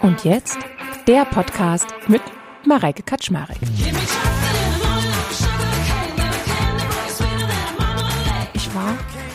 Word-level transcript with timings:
Und 0.00 0.24
jetzt 0.24 0.58
der 1.06 1.24
Podcast 1.24 1.86
mit 2.08 2.22
Mareike 2.66 3.02
Kaczmarek. 3.02 3.58
Ich 8.54 8.74
war 8.74 8.94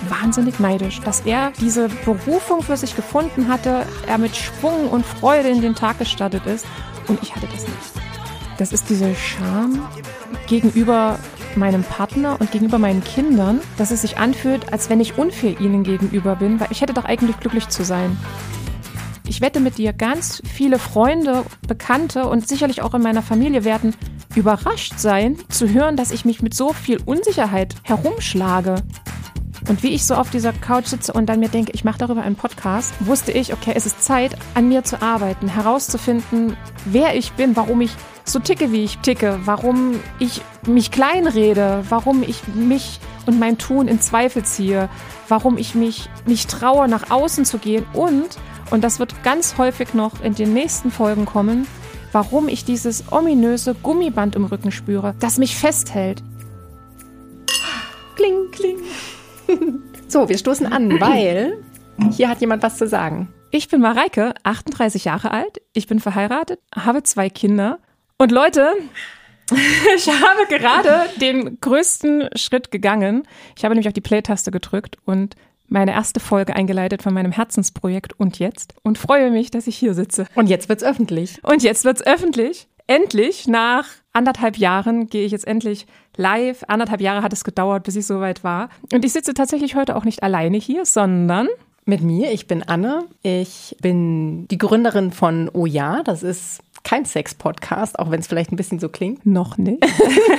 wahnsinnig 0.09 0.59
neidisch, 0.59 0.99
dass 1.01 1.21
er 1.21 1.51
diese 1.59 1.89
Berufung 2.05 2.61
für 2.61 2.77
sich 2.77 2.95
gefunden 2.95 3.47
hatte, 3.47 3.85
er 4.07 4.17
mit 4.17 4.35
Schwung 4.35 4.89
und 4.89 5.05
Freude 5.05 5.49
in 5.49 5.61
den 5.61 5.75
Tag 5.75 5.99
gestartet 5.99 6.45
ist 6.45 6.65
und 7.07 7.21
ich 7.21 7.35
hatte 7.35 7.47
das 7.47 7.63
nicht. 7.63 7.97
Das 8.57 8.73
ist 8.73 8.89
diese 8.89 9.13
Scham 9.15 9.87
gegenüber 10.47 11.19
meinem 11.55 11.83
Partner 11.83 12.37
und 12.39 12.51
gegenüber 12.51 12.77
meinen 12.77 13.03
Kindern, 13.03 13.61
dass 13.77 13.91
es 13.91 14.01
sich 14.01 14.17
anfühlt, 14.17 14.71
als 14.71 14.89
wenn 14.89 14.99
ich 14.99 15.17
unfair 15.17 15.59
ihnen 15.59 15.83
gegenüber 15.83 16.35
bin, 16.35 16.59
weil 16.59 16.67
ich 16.71 16.81
hätte 16.81 16.93
doch 16.93 17.05
eigentlich 17.05 17.39
glücklich 17.39 17.67
zu 17.69 17.83
sein. 17.83 18.17
Ich 19.27 19.41
wette 19.41 19.59
mit 19.59 19.77
dir, 19.77 19.91
ganz 19.91 20.41
viele 20.45 20.79
Freunde, 20.79 21.43
Bekannte 21.67 22.27
und 22.27 22.47
sicherlich 22.47 22.81
auch 22.81 22.93
in 22.93 23.01
meiner 23.01 23.21
Familie 23.21 23.65
werden 23.65 23.93
überrascht 24.35 24.97
sein, 24.97 25.37
zu 25.49 25.69
hören, 25.69 25.97
dass 25.97 26.11
ich 26.11 26.23
mich 26.23 26.41
mit 26.41 26.53
so 26.53 26.71
viel 26.71 27.01
Unsicherheit 27.05 27.75
herumschlage. 27.83 28.75
Und 29.67 29.83
wie 29.83 29.89
ich 29.89 30.05
so 30.05 30.15
auf 30.15 30.29
dieser 30.29 30.53
Couch 30.53 30.85
sitze 30.85 31.11
und 31.11 31.27
dann 31.27 31.41
mir 31.41 31.49
denke, 31.49 31.73
ich 31.73 31.83
mache 31.83 31.97
darüber 31.97 32.21
einen 32.21 32.37
Podcast, 32.37 32.93
wusste 33.01 33.33
ich, 33.33 33.51
okay, 33.51 33.73
es 33.75 33.85
ist 33.85 34.01
Zeit, 34.01 34.37
an 34.53 34.69
mir 34.69 34.85
zu 34.85 35.01
arbeiten, 35.01 35.49
herauszufinden, 35.49 36.55
wer 36.85 37.15
ich 37.15 37.33
bin, 37.33 37.57
warum 37.57 37.81
ich 37.81 37.91
so 38.23 38.39
ticke, 38.39 38.71
wie 38.71 38.85
ich 38.85 38.97
ticke, 38.99 39.39
warum 39.43 39.95
ich 40.19 40.41
mich 40.65 40.89
kleinrede, 40.89 41.83
warum 41.89 42.23
ich 42.23 42.47
mich 42.47 43.01
und 43.25 43.39
mein 43.39 43.57
Tun 43.57 43.89
in 43.89 43.99
Zweifel 43.99 44.43
ziehe, 44.43 44.89
warum 45.27 45.57
ich 45.57 45.75
mich 45.75 46.09
nicht 46.25 46.49
traue, 46.49 46.87
nach 46.87 47.09
außen 47.09 47.43
zu 47.43 47.57
gehen 47.57 47.85
und, 47.93 48.37
und 48.71 48.83
das 48.83 48.99
wird 48.99 49.23
ganz 49.23 49.57
häufig 49.57 49.93
noch 49.93 50.21
in 50.21 50.35
den 50.35 50.53
nächsten 50.53 50.91
Folgen 50.91 51.25
kommen, 51.25 51.67
warum 52.11 52.47
ich 52.47 52.65
dieses 52.65 53.11
ominöse 53.11 53.75
Gummiband 53.75 54.35
im 54.35 54.45
Rücken 54.45 54.71
spüre, 54.71 55.15
das 55.19 55.37
mich 55.37 55.55
festhält. 55.55 56.23
Kling, 58.15 58.51
kling. 58.51 58.77
So, 60.09 60.29
wir 60.29 60.37
stoßen 60.37 60.65
an, 60.71 61.01
weil 61.01 61.57
hier 62.11 62.29
hat 62.29 62.39
jemand 62.39 62.63
was 62.63 62.77
zu 62.77 62.87
sagen. 62.87 63.27
Ich 63.51 63.67
bin 63.67 63.81
Mareike, 63.81 64.33
38 64.43 65.03
Jahre 65.03 65.31
alt, 65.31 65.61
ich 65.73 65.85
bin 65.87 65.99
verheiratet, 65.99 66.61
habe 66.73 67.03
zwei 67.03 67.29
Kinder 67.29 67.79
und 68.17 68.31
Leute, 68.31 68.71
ich 69.95 70.07
habe 70.07 70.45
gerade 70.49 71.09
den 71.19 71.59
größten 71.59 72.29
Schritt 72.35 72.71
gegangen. 72.71 73.27
Ich 73.55 73.63
habe 73.63 73.73
nämlich 73.73 73.87
auf 73.87 73.93
die 73.93 74.01
Play-Taste 74.01 74.51
gedrückt 74.51 74.97
und 75.05 75.35
meine 75.67 75.91
erste 75.91 76.19
Folge 76.19 76.55
eingeleitet 76.55 77.03
von 77.03 77.13
meinem 77.13 77.31
Herzensprojekt 77.31 78.19
und 78.19 78.39
jetzt 78.39 78.75
und 78.83 78.97
freue 78.97 79.31
mich, 79.31 79.51
dass 79.51 79.67
ich 79.67 79.77
hier 79.77 79.93
sitze. 79.93 80.25
Und 80.35 80.47
jetzt 80.49 80.69
wird's 80.69 80.83
öffentlich. 80.83 81.43
Und 81.43 81.63
jetzt 81.63 81.85
wird's 81.85 82.05
öffentlich. 82.05 82.67
Endlich, 82.87 83.47
nach 83.47 83.85
anderthalb 84.13 84.57
Jahren, 84.57 85.07
gehe 85.07 85.25
ich 85.25 85.33
jetzt 85.33 85.45
endlich 85.45 85.87
live. 86.15 86.63
Anderthalb 86.69 87.01
Jahre 87.01 87.21
hat 87.21 87.33
es 87.33 87.43
gedauert, 87.43 87.83
bis 87.83 87.97
ich 87.97 88.05
soweit 88.05 88.45
war. 88.45 88.69
Und 88.93 89.03
ich 89.03 89.11
sitze 89.11 89.33
tatsächlich 89.33 89.75
heute 89.75 89.95
auch 89.97 90.05
nicht 90.05 90.23
alleine 90.23 90.57
hier, 90.57 90.85
sondern 90.85 91.49
Mit 91.89 92.01
mir, 92.01 92.31
ich 92.33 92.47
bin 92.47 92.63
Anne. 92.63 93.05
Ich 93.23 93.73
bin 93.81 94.45
die 94.49 94.57
Gründerin 94.57 95.11
von 95.11 95.49
Oh 95.53 95.65
Ja. 95.65 96.03
Das 96.03 96.21
ist 96.21 96.59
kein 96.87 97.03
Sex-Podcast, 97.03 97.99
auch 97.99 98.11
wenn 98.11 98.21
es 98.21 98.27
vielleicht 98.27 98.53
ein 98.53 98.55
bisschen 98.55 98.79
so 98.79 98.87
klingt. 98.87 99.25
noch 99.25 99.57
nicht. 99.57 99.83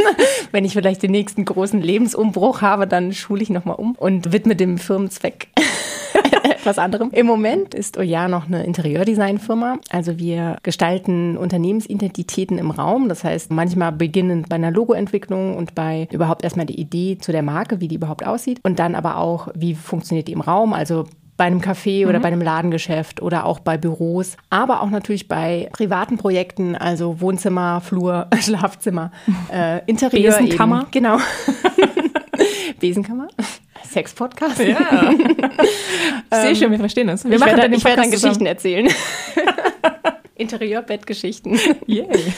Wenn 0.50 0.64
ich 0.64 0.72
vielleicht 0.72 1.02
den 1.02 1.10
nächsten 1.10 1.44
großen 1.44 1.82
Lebensumbruch 1.82 2.62
habe, 2.62 2.86
dann 2.86 3.12
schule 3.12 3.42
ich 3.42 3.50
nochmal 3.50 3.77
um 3.77 3.94
und 3.96 4.32
widme 4.32 4.56
dem 4.56 4.78
Firmenzweck 4.78 5.48
etwas 6.44 6.78
anderem. 6.78 7.10
Im 7.12 7.26
Moment 7.26 7.74
ist 7.74 7.98
Oya 7.98 8.28
noch 8.28 8.46
eine 8.46 8.64
Interieurdesign-Firma. 8.64 9.78
Also 9.91 10.19
wir 10.19 10.56
gestalten 10.62 11.36
Unternehmensidentitäten 11.36 12.56
im 12.56 12.70
Raum. 12.70 13.10
Das 13.10 13.24
heißt, 13.24 13.50
manchmal 13.50 13.92
beginnend 13.92 14.48
bei 14.48 14.56
einer 14.56 14.70
Logoentwicklung 14.70 15.54
und 15.54 15.74
bei 15.74 16.08
überhaupt 16.12 16.44
erstmal 16.44 16.66
die 16.66 16.80
Idee 16.80 17.19
zu 17.19 17.30
der 17.30 17.42
Marke, 17.42 17.80
wie 17.80 17.88
die 17.88 17.97
überhaupt 17.97 18.26
aussieht. 18.26 18.60
Und 18.62 18.78
dann 18.78 18.94
aber 18.94 19.19
auch, 19.19 19.48
wie 19.54 19.75
funktioniert 19.75 20.28
die 20.28 20.32
im 20.32 20.41
Raum. 20.41 20.72
Also 20.72 21.04
bei 21.38 21.44
einem 21.44 21.60
Café 21.60 22.06
oder 22.06 22.19
bei 22.19 22.28
einem 22.28 22.43
Ladengeschäft 22.43 23.22
oder 23.22 23.47
auch 23.47 23.60
bei 23.60 23.78
Büros, 23.78 24.37
aber 24.50 24.82
auch 24.82 24.91
natürlich 24.91 25.28
bei 25.28 25.71
privaten 25.72 26.19
Projekten, 26.19 26.75
also 26.75 27.21
Wohnzimmer, 27.21 27.81
Flur, 27.81 28.26
Schlafzimmer, 28.41 29.12
äh, 29.50 29.81
Interieur. 29.87 30.37
Besenkammer. 30.37 30.82
Eben. 30.82 30.91
Genau. 30.91 31.19
Besenkammer. 32.81 33.28
Sex-Podcast. 33.84 34.59
Ja. 34.59 35.12
Sehe 36.43 36.56
schon, 36.56 36.72
wir 36.72 36.78
verstehen 36.78 37.06
das. 37.06 37.25
Wir 37.25 37.32
ich 37.32 37.38
machen 37.38 37.50
werde, 37.53 37.62
dann 37.62 37.72
ich 37.72 37.84
werde 37.84 38.03
dann 38.03 38.10
Geschichten 38.10 38.44
erzählen. 38.44 38.88
Interieur-Bettgeschichten. 40.34 41.59
Yay. 41.87 42.32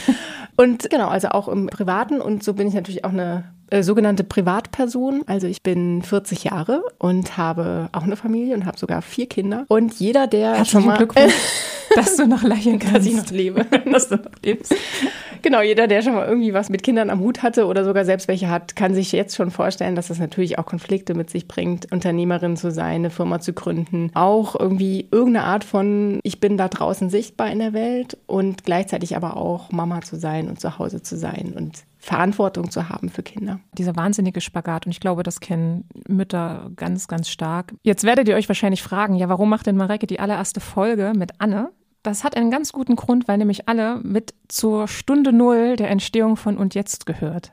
Und 0.57 0.89
genau, 0.91 1.07
also 1.09 1.29
auch 1.29 1.47
im 1.47 1.67
Privaten. 1.67 2.21
Und 2.21 2.43
so 2.43 2.53
bin 2.53 2.67
ich 2.67 2.75
natürlich 2.75 3.03
auch 3.03 3.11
eine 3.11 3.45
äh, 3.71 3.83
sogenannte 3.83 4.23
Privatperson. 4.25 5.23
Also 5.27 5.47
ich 5.47 5.63
bin 5.63 6.01
40 6.01 6.43
Jahre 6.43 6.83
und 6.99 7.37
habe 7.37 7.87
auch 7.93 8.03
eine 8.03 8.17
Familie 8.17 8.53
und 8.53 8.65
habe 8.65 8.77
sogar 8.77 9.01
vier 9.01 9.27
Kinder. 9.27 9.65
Und 9.69 9.93
jeder, 9.93 10.27
der 10.27 10.55
Herzlichen 10.55 10.69
schon 10.69 10.85
mal, 10.85 10.97
Glückwunsch, 10.97 11.33
dass 11.95 12.17
du 12.17 12.27
noch 12.27 12.43
leihen 12.43 12.79
kannst. 12.79 12.95
dass 12.95 13.05
ich 13.05 13.15
noch 13.15 13.31
lebe. 13.31 13.65
dass 13.91 14.09
du 14.09 14.15
noch 14.17 14.31
lebst. 14.43 14.75
Genau, 15.41 15.61
jeder, 15.61 15.87
der 15.87 16.01
schon 16.01 16.15
mal 16.15 16.27
irgendwie 16.27 16.53
was 16.53 16.69
mit 16.69 16.83
Kindern 16.83 17.09
am 17.09 17.21
Hut 17.21 17.41
hatte 17.41 17.65
oder 17.65 17.83
sogar 17.83 18.05
selbst 18.05 18.27
welche 18.27 18.49
hat, 18.49 18.75
kann 18.75 18.93
sich 18.93 19.11
jetzt 19.11 19.35
schon 19.35 19.49
vorstellen, 19.49 19.95
dass 19.95 20.09
das 20.09 20.19
natürlich 20.19 20.59
auch 20.59 20.65
Konflikte 20.65 21.15
mit 21.15 21.29
sich 21.29 21.47
bringt, 21.47 21.91
Unternehmerin 21.91 22.57
zu 22.57 22.71
sein, 22.71 22.95
eine 22.95 23.09
Firma 23.09 23.39
zu 23.39 23.53
gründen. 23.53 24.11
Auch 24.13 24.59
irgendwie 24.59 25.07
irgendeine 25.11 25.45
Art 25.45 25.63
von, 25.63 26.19
ich 26.23 26.39
bin 26.39 26.57
da 26.57 26.67
draußen 26.67 27.09
sichtbar 27.09 27.49
in 27.49 27.59
der 27.59 27.73
Welt 27.73 28.17
und 28.27 28.65
gleichzeitig 28.65 29.15
aber 29.15 29.37
auch 29.37 29.71
Mama 29.71 30.01
zu 30.01 30.17
sein 30.17 30.47
und 30.47 30.59
zu 30.59 30.77
Hause 30.77 31.01
zu 31.01 31.17
sein 31.17 31.53
und 31.55 31.85
Verantwortung 32.01 32.71
zu 32.71 32.89
haben 32.89 33.09
für 33.09 33.21
Kinder. 33.21 33.59
Dieser 33.77 33.95
wahnsinnige 33.95 34.41
Spagat 34.41 34.87
und 34.87 34.91
ich 34.91 34.99
glaube, 34.99 35.21
das 35.21 35.39
kennen 35.39 35.87
Mütter 36.07 36.71
ganz, 36.75 37.07
ganz 37.07 37.29
stark. 37.29 37.75
Jetzt 37.83 38.03
werdet 38.03 38.27
ihr 38.27 38.35
euch 38.35 38.49
wahrscheinlich 38.49 38.81
fragen, 38.81 39.13
ja, 39.13 39.29
warum 39.29 39.49
macht 39.49 39.67
denn 39.67 39.77
Mareike 39.77 40.07
die 40.07 40.19
allererste 40.19 40.59
Folge 40.59 41.13
mit 41.15 41.33
Anne? 41.37 41.69
Das 42.03 42.23
hat 42.23 42.35
einen 42.35 42.49
ganz 42.49 42.71
guten 42.71 42.95
Grund, 42.95 43.27
weil 43.27 43.37
nämlich 43.37 43.69
alle 43.69 43.99
mit 44.01 44.33
zur 44.47 44.87
Stunde 44.87 45.31
Null 45.31 45.75
der 45.75 45.89
Entstehung 45.91 46.35
von 46.35 46.57
Und 46.57 46.73
Jetzt 46.73 47.05
gehört. 47.05 47.51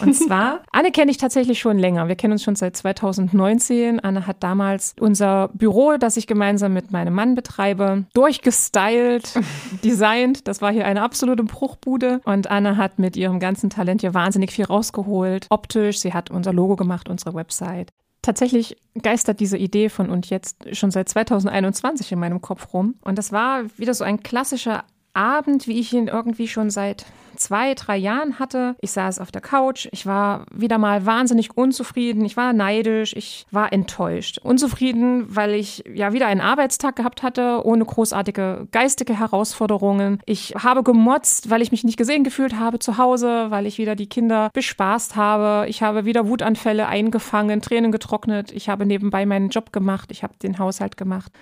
Und 0.00 0.14
zwar, 0.14 0.62
Anne 0.72 0.90
kenne 0.90 1.10
ich 1.10 1.18
tatsächlich 1.18 1.58
schon 1.58 1.78
länger. 1.78 2.08
Wir 2.08 2.16
kennen 2.16 2.32
uns 2.32 2.42
schon 2.42 2.56
seit 2.56 2.76
2019. 2.76 4.00
Anne 4.00 4.26
hat 4.26 4.42
damals 4.42 4.94
unser 4.98 5.48
Büro, 5.52 5.98
das 5.98 6.16
ich 6.16 6.26
gemeinsam 6.26 6.72
mit 6.72 6.92
meinem 6.92 7.12
Mann 7.12 7.34
betreibe, 7.34 8.06
durchgestylt, 8.14 9.34
designt. 9.84 10.48
Das 10.48 10.62
war 10.62 10.72
hier 10.72 10.86
eine 10.86 11.02
absolute 11.02 11.44
Bruchbude. 11.44 12.22
Und 12.24 12.50
Anne 12.50 12.78
hat 12.78 12.98
mit 12.98 13.16
ihrem 13.18 13.38
ganzen 13.38 13.68
Talent 13.68 14.00
hier 14.00 14.14
wahnsinnig 14.14 14.50
viel 14.50 14.64
rausgeholt. 14.64 15.46
Optisch, 15.50 15.98
sie 16.00 16.14
hat 16.14 16.30
unser 16.30 16.54
Logo 16.54 16.76
gemacht, 16.76 17.10
unsere 17.10 17.34
Website. 17.34 17.92
Tatsächlich 18.24 18.78
geistert 19.02 19.38
diese 19.38 19.58
Idee 19.58 19.90
von 19.90 20.08
und 20.08 20.30
jetzt 20.30 20.74
schon 20.74 20.90
seit 20.90 21.10
2021 21.10 22.10
in 22.10 22.18
meinem 22.18 22.40
Kopf 22.40 22.72
rum. 22.72 22.94
Und 23.02 23.18
das 23.18 23.32
war 23.32 23.64
wieder 23.76 23.92
so 23.92 24.02
ein 24.02 24.22
klassischer 24.22 24.84
Abend, 25.12 25.68
wie 25.68 25.78
ich 25.78 25.92
ihn 25.92 26.08
irgendwie 26.08 26.48
schon 26.48 26.70
seit 26.70 27.04
zwei, 27.36 27.74
drei 27.74 27.96
Jahren 27.96 28.38
hatte. 28.38 28.76
Ich 28.80 28.92
saß 28.92 29.18
auf 29.18 29.30
der 29.30 29.40
Couch, 29.40 29.88
ich 29.92 30.06
war 30.06 30.46
wieder 30.52 30.78
mal 30.78 31.06
wahnsinnig 31.06 31.56
unzufrieden, 31.56 32.24
ich 32.24 32.36
war 32.36 32.52
neidisch, 32.52 33.14
ich 33.16 33.46
war 33.50 33.72
enttäuscht. 33.72 34.38
Unzufrieden, 34.38 35.34
weil 35.34 35.52
ich 35.54 35.84
ja 35.92 36.12
wieder 36.12 36.26
einen 36.26 36.40
Arbeitstag 36.40 36.96
gehabt 36.96 37.22
hatte, 37.22 37.60
ohne 37.64 37.84
großartige 37.84 38.68
geistige 38.70 39.18
Herausforderungen. 39.18 40.20
Ich 40.26 40.54
habe 40.56 40.82
gemotzt, 40.82 41.50
weil 41.50 41.62
ich 41.62 41.70
mich 41.70 41.84
nicht 41.84 41.96
gesehen 41.96 42.24
gefühlt 42.24 42.58
habe 42.58 42.78
zu 42.78 42.98
Hause, 42.98 43.46
weil 43.50 43.66
ich 43.66 43.78
wieder 43.78 43.96
die 43.96 44.08
Kinder 44.08 44.50
bespaßt 44.52 45.16
habe. 45.16 45.68
Ich 45.68 45.82
habe 45.82 46.04
wieder 46.04 46.28
Wutanfälle 46.28 46.86
eingefangen, 46.86 47.60
Tränen 47.60 47.92
getrocknet. 47.92 48.52
Ich 48.52 48.68
habe 48.68 48.86
nebenbei 48.86 49.26
meinen 49.26 49.48
Job 49.50 49.72
gemacht, 49.72 50.10
ich 50.10 50.22
habe 50.22 50.34
den 50.42 50.58
Haushalt 50.58 50.96
gemacht. 50.96 51.32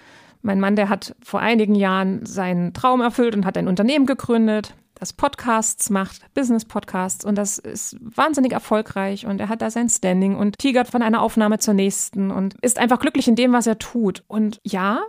Mein 0.43 0.59
Mann, 0.59 0.75
der 0.75 0.89
hat 0.89 1.15
vor 1.23 1.41
einigen 1.41 1.77
Jahren 1.77 2.27
seinen 2.27 2.75
Traum 2.75 3.01
erfüllt 3.01 3.37
und 3.37 3.47
hat 3.47 3.57
ein 3.57 3.69
Unternehmen 3.69 4.07
gegründet, 4.07 4.75
das 5.03 5.13
Podcasts 5.13 5.91
macht, 5.91 6.33
Business-Podcasts 6.33 7.25
und 7.25 7.35
das 7.35 7.59
ist 7.59 7.97
wahnsinnig 8.01 8.53
erfolgreich 8.53 9.27
und 9.27 9.41
er 9.41 9.49
hat 9.49 9.61
da 9.61 9.69
sein 9.69 9.89
Standing 9.89 10.37
und 10.37 10.61
tigert 10.61 10.87
von 10.87 11.03
einer 11.03 11.23
Aufnahme 11.23 11.59
zur 11.59 11.75
nächsten 11.75 12.31
und 12.31 12.55
ist 12.63 12.79
einfach 12.79 13.01
glücklich 13.01 13.27
in 13.27 13.35
dem, 13.35 13.53
was 13.53 13.67
er 13.67 13.79
tut. 13.79 14.23
Und 14.29 14.61
ja, 14.63 15.03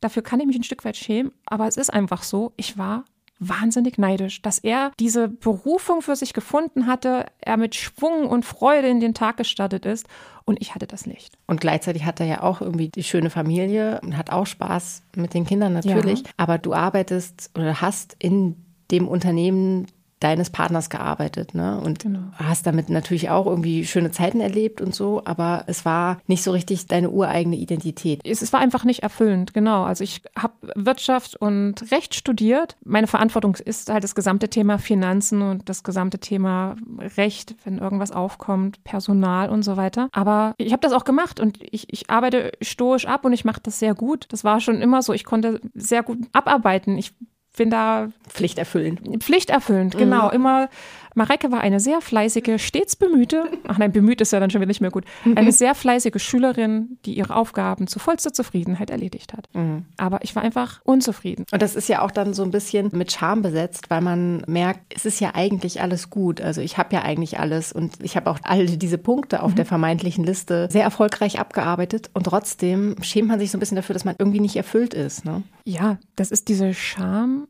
dafür 0.00 0.22
kann 0.22 0.40
ich 0.40 0.46
mich 0.46 0.56
ein 0.56 0.62
Stück 0.62 0.82
weit 0.86 0.96
schämen, 0.96 1.30
aber 1.44 1.68
es 1.68 1.76
ist 1.76 1.92
einfach 1.92 2.22
so, 2.22 2.54
ich 2.56 2.78
war 2.78 3.04
wahnsinnig 3.38 3.98
neidisch, 3.98 4.40
dass 4.40 4.60
er 4.60 4.92
diese 4.98 5.28
Berufung 5.28 6.00
für 6.00 6.16
sich 6.16 6.32
gefunden 6.32 6.86
hatte, 6.86 7.26
er 7.38 7.58
mit 7.58 7.74
Schwung 7.74 8.28
und 8.28 8.46
Freude 8.46 8.88
in 8.88 8.98
den 8.98 9.12
Tag 9.12 9.36
gestartet 9.36 9.84
ist 9.84 10.06
und 10.46 10.58
ich 10.62 10.74
hatte 10.74 10.86
das 10.86 11.04
nicht. 11.04 11.36
Und 11.46 11.60
gleichzeitig 11.60 12.06
hat 12.06 12.18
er 12.18 12.26
ja 12.26 12.42
auch 12.42 12.62
irgendwie 12.62 12.88
die 12.88 13.04
schöne 13.04 13.28
Familie 13.28 14.00
und 14.02 14.16
hat 14.16 14.30
auch 14.30 14.46
Spaß 14.46 15.02
mit 15.16 15.34
den 15.34 15.44
Kindern 15.44 15.74
natürlich. 15.74 16.20
Ja. 16.20 16.30
Aber 16.38 16.56
du 16.56 16.72
arbeitest 16.72 17.50
oder 17.54 17.82
hast 17.82 18.16
in 18.18 18.64
dem 18.90 19.08
Unternehmen 19.08 19.86
deines 20.20 20.50
Partners 20.50 20.90
gearbeitet, 20.90 21.54
ne? 21.54 21.80
Und 21.80 22.00
genau. 22.00 22.20
hast 22.34 22.66
damit 22.66 22.90
natürlich 22.90 23.30
auch 23.30 23.46
irgendwie 23.46 23.84
schöne 23.84 24.10
Zeiten 24.10 24.40
erlebt 24.40 24.80
und 24.80 24.94
so, 24.94 25.22
aber 25.24 25.64
es 25.66 25.84
war 25.84 26.18
nicht 26.26 26.42
so 26.42 26.50
richtig 26.50 26.86
deine 26.86 27.10
ureigene 27.10 27.56
Identität. 27.56 28.20
Es, 28.24 28.42
es 28.42 28.52
war 28.52 28.60
einfach 28.60 28.84
nicht 28.84 29.02
erfüllend, 29.02 29.54
genau. 29.54 29.84
Also 29.84 30.02
ich 30.02 30.22
habe 30.36 30.54
Wirtschaft 30.74 31.36
und 31.36 31.90
Recht 31.92 32.14
studiert. 32.14 32.76
Meine 32.84 33.06
Verantwortung 33.06 33.56
ist 33.64 33.90
halt 33.90 34.02
das 34.02 34.14
gesamte 34.14 34.48
Thema 34.48 34.78
Finanzen 34.78 35.42
und 35.42 35.68
das 35.68 35.84
gesamte 35.84 36.18
Thema 36.18 36.74
Recht, 37.16 37.54
wenn 37.64 37.78
irgendwas 37.78 38.10
aufkommt, 38.10 38.82
Personal 38.82 39.50
und 39.50 39.62
so 39.62 39.76
weiter. 39.76 40.08
Aber 40.12 40.54
ich 40.58 40.72
habe 40.72 40.80
das 40.80 40.92
auch 40.92 41.04
gemacht 41.04 41.38
und 41.38 41.58
ich, 41.60 41.92
ich 41.92 42.10
arbeite 42.10 42.52
stoisch 42.60 43.06
ab 43.06 43.24
und 43.24 43.32
ich 43.32 43.44
mache 43.44 43.60
das 43.62 43.78
sehr 43.78 43.94
gut. 43.94 44.26
Das 44.30 44.42
war 44.42 44.60
schon 44.60 44.82
immer 44.82 45.02
so. 45.02 45.12
Ich 45.12 45.24
konnte 45.24 45.60
sehr 45.74 46.02
gut 46.02 46.18
abarbeiten. 46.32 46.98
Ich 46.98 47.14
bin 47.58 47.70
da. 47.70 48.08
Pflichterfüllend. 48.28 49.22
Pflichterfüllend, 49.22 49.98
genau. 49.98 50.28
Mhm. 50.28 50.34
Immer 50.34 50.68
Mareike 51.18 51.52
war 51.52 51.60
eine 51.60 51.80
sehr 51.80 52.00
fleißige, 52.00 52.62
stets 52.62 52.96
bemühte, 52.96 53.50
ach 53.66 53.76
nein, 53.76 53.92
bemüht 53.92 54.20
ist 54.20 54.32
ja 54.32 54.40
dann 54.40 54.50
schon 54.50 54.60
wieder 54.60 54.68
nicht 54.68 54.80
mehr 54.80 54.90
gut, 54.90 55.04
eine 55.34 55.52
sehr 55.52 55.74
fleißige 55.74 56.20
Schülerin, 56.22 56.98
die 57.04 57.14
ihre 57.14 57.36
Aufgaben 57.36 57.86
zu 57.86 57.98
vollster 57.98 58.32
Zufriedenheit 58.32 58.90
erledigt 58.90 59.34
hat. 59.34 59.48
Mhm. 59.54 59.84
Aber 59.96 60.22
ich 60.22 60.34
war 60.34 60.42
einfach 60.42 60.80
unzufrieden. 60.84 61.44
Und 61.52 61.60
das 61.60 61.76
ist 61.76 61.88
ja 61.88 62.02
auch 62.02 62.10
dann 62.10 62.32
so 62.32 62.42
ein 62.42 62.50
bisschen 62.50 62.90
mit 62.92 63.12
Scham 63.12 63.42
besetzt, 63.42 63.90
weil 63.90 64.00
man 64.00 64.42
merkt, 64.46 64.80
es 64.94 65.04
ist 65.04 65.20
ja 65.20 65.34
eigentlich 65.34 65.82
alles 65.82 66.08
gut. 66.08 66.40
Also 66.40 66.60
ich 66.60 66.78
habe 66.78 66.94
ja 66.94 67.02
eigentlich 67.02 67.38
alles 67.38 67.72
und 67.72 68.02
ich 68.02 68.16
habe 68.16 68.30
auch 68.30 68.38
all 68.42 68.66
diese 68.66 68.98
Punkte 68.98 69.42
auf 69.42 69.52
mhm. 69.52 69.56
der 69.56 69.66
vermeintlichen 69.66 70.24
Liste 70.24 70.68
sehr 70.70 70.84
erfolgreich 70.84 71.38
abgearbeitet 71.38 72.10
und 72.14 72.24
trotzdem 72.24 72.96
schämt 73.02 73.28
man 73.28 73.38
sich 73.38 73.50
so 73.50 73.58
ein 73.58 73.60
bisschen 73.60 73.76
dafür, 73.76 73.94
dass 73.94 74.04
man 74.04 74.16
irgendwie 74.18 74.40
nicht 74.40 74.56
erfüllt 74.56 74.94
ist. 74.94 75.24
Ne? 75.24 75.42
Ja, 75.64 75.98
das 76.16 76.30
ist 76.30 76.48
diese 76.48 76.72
Scham 76.74 77.48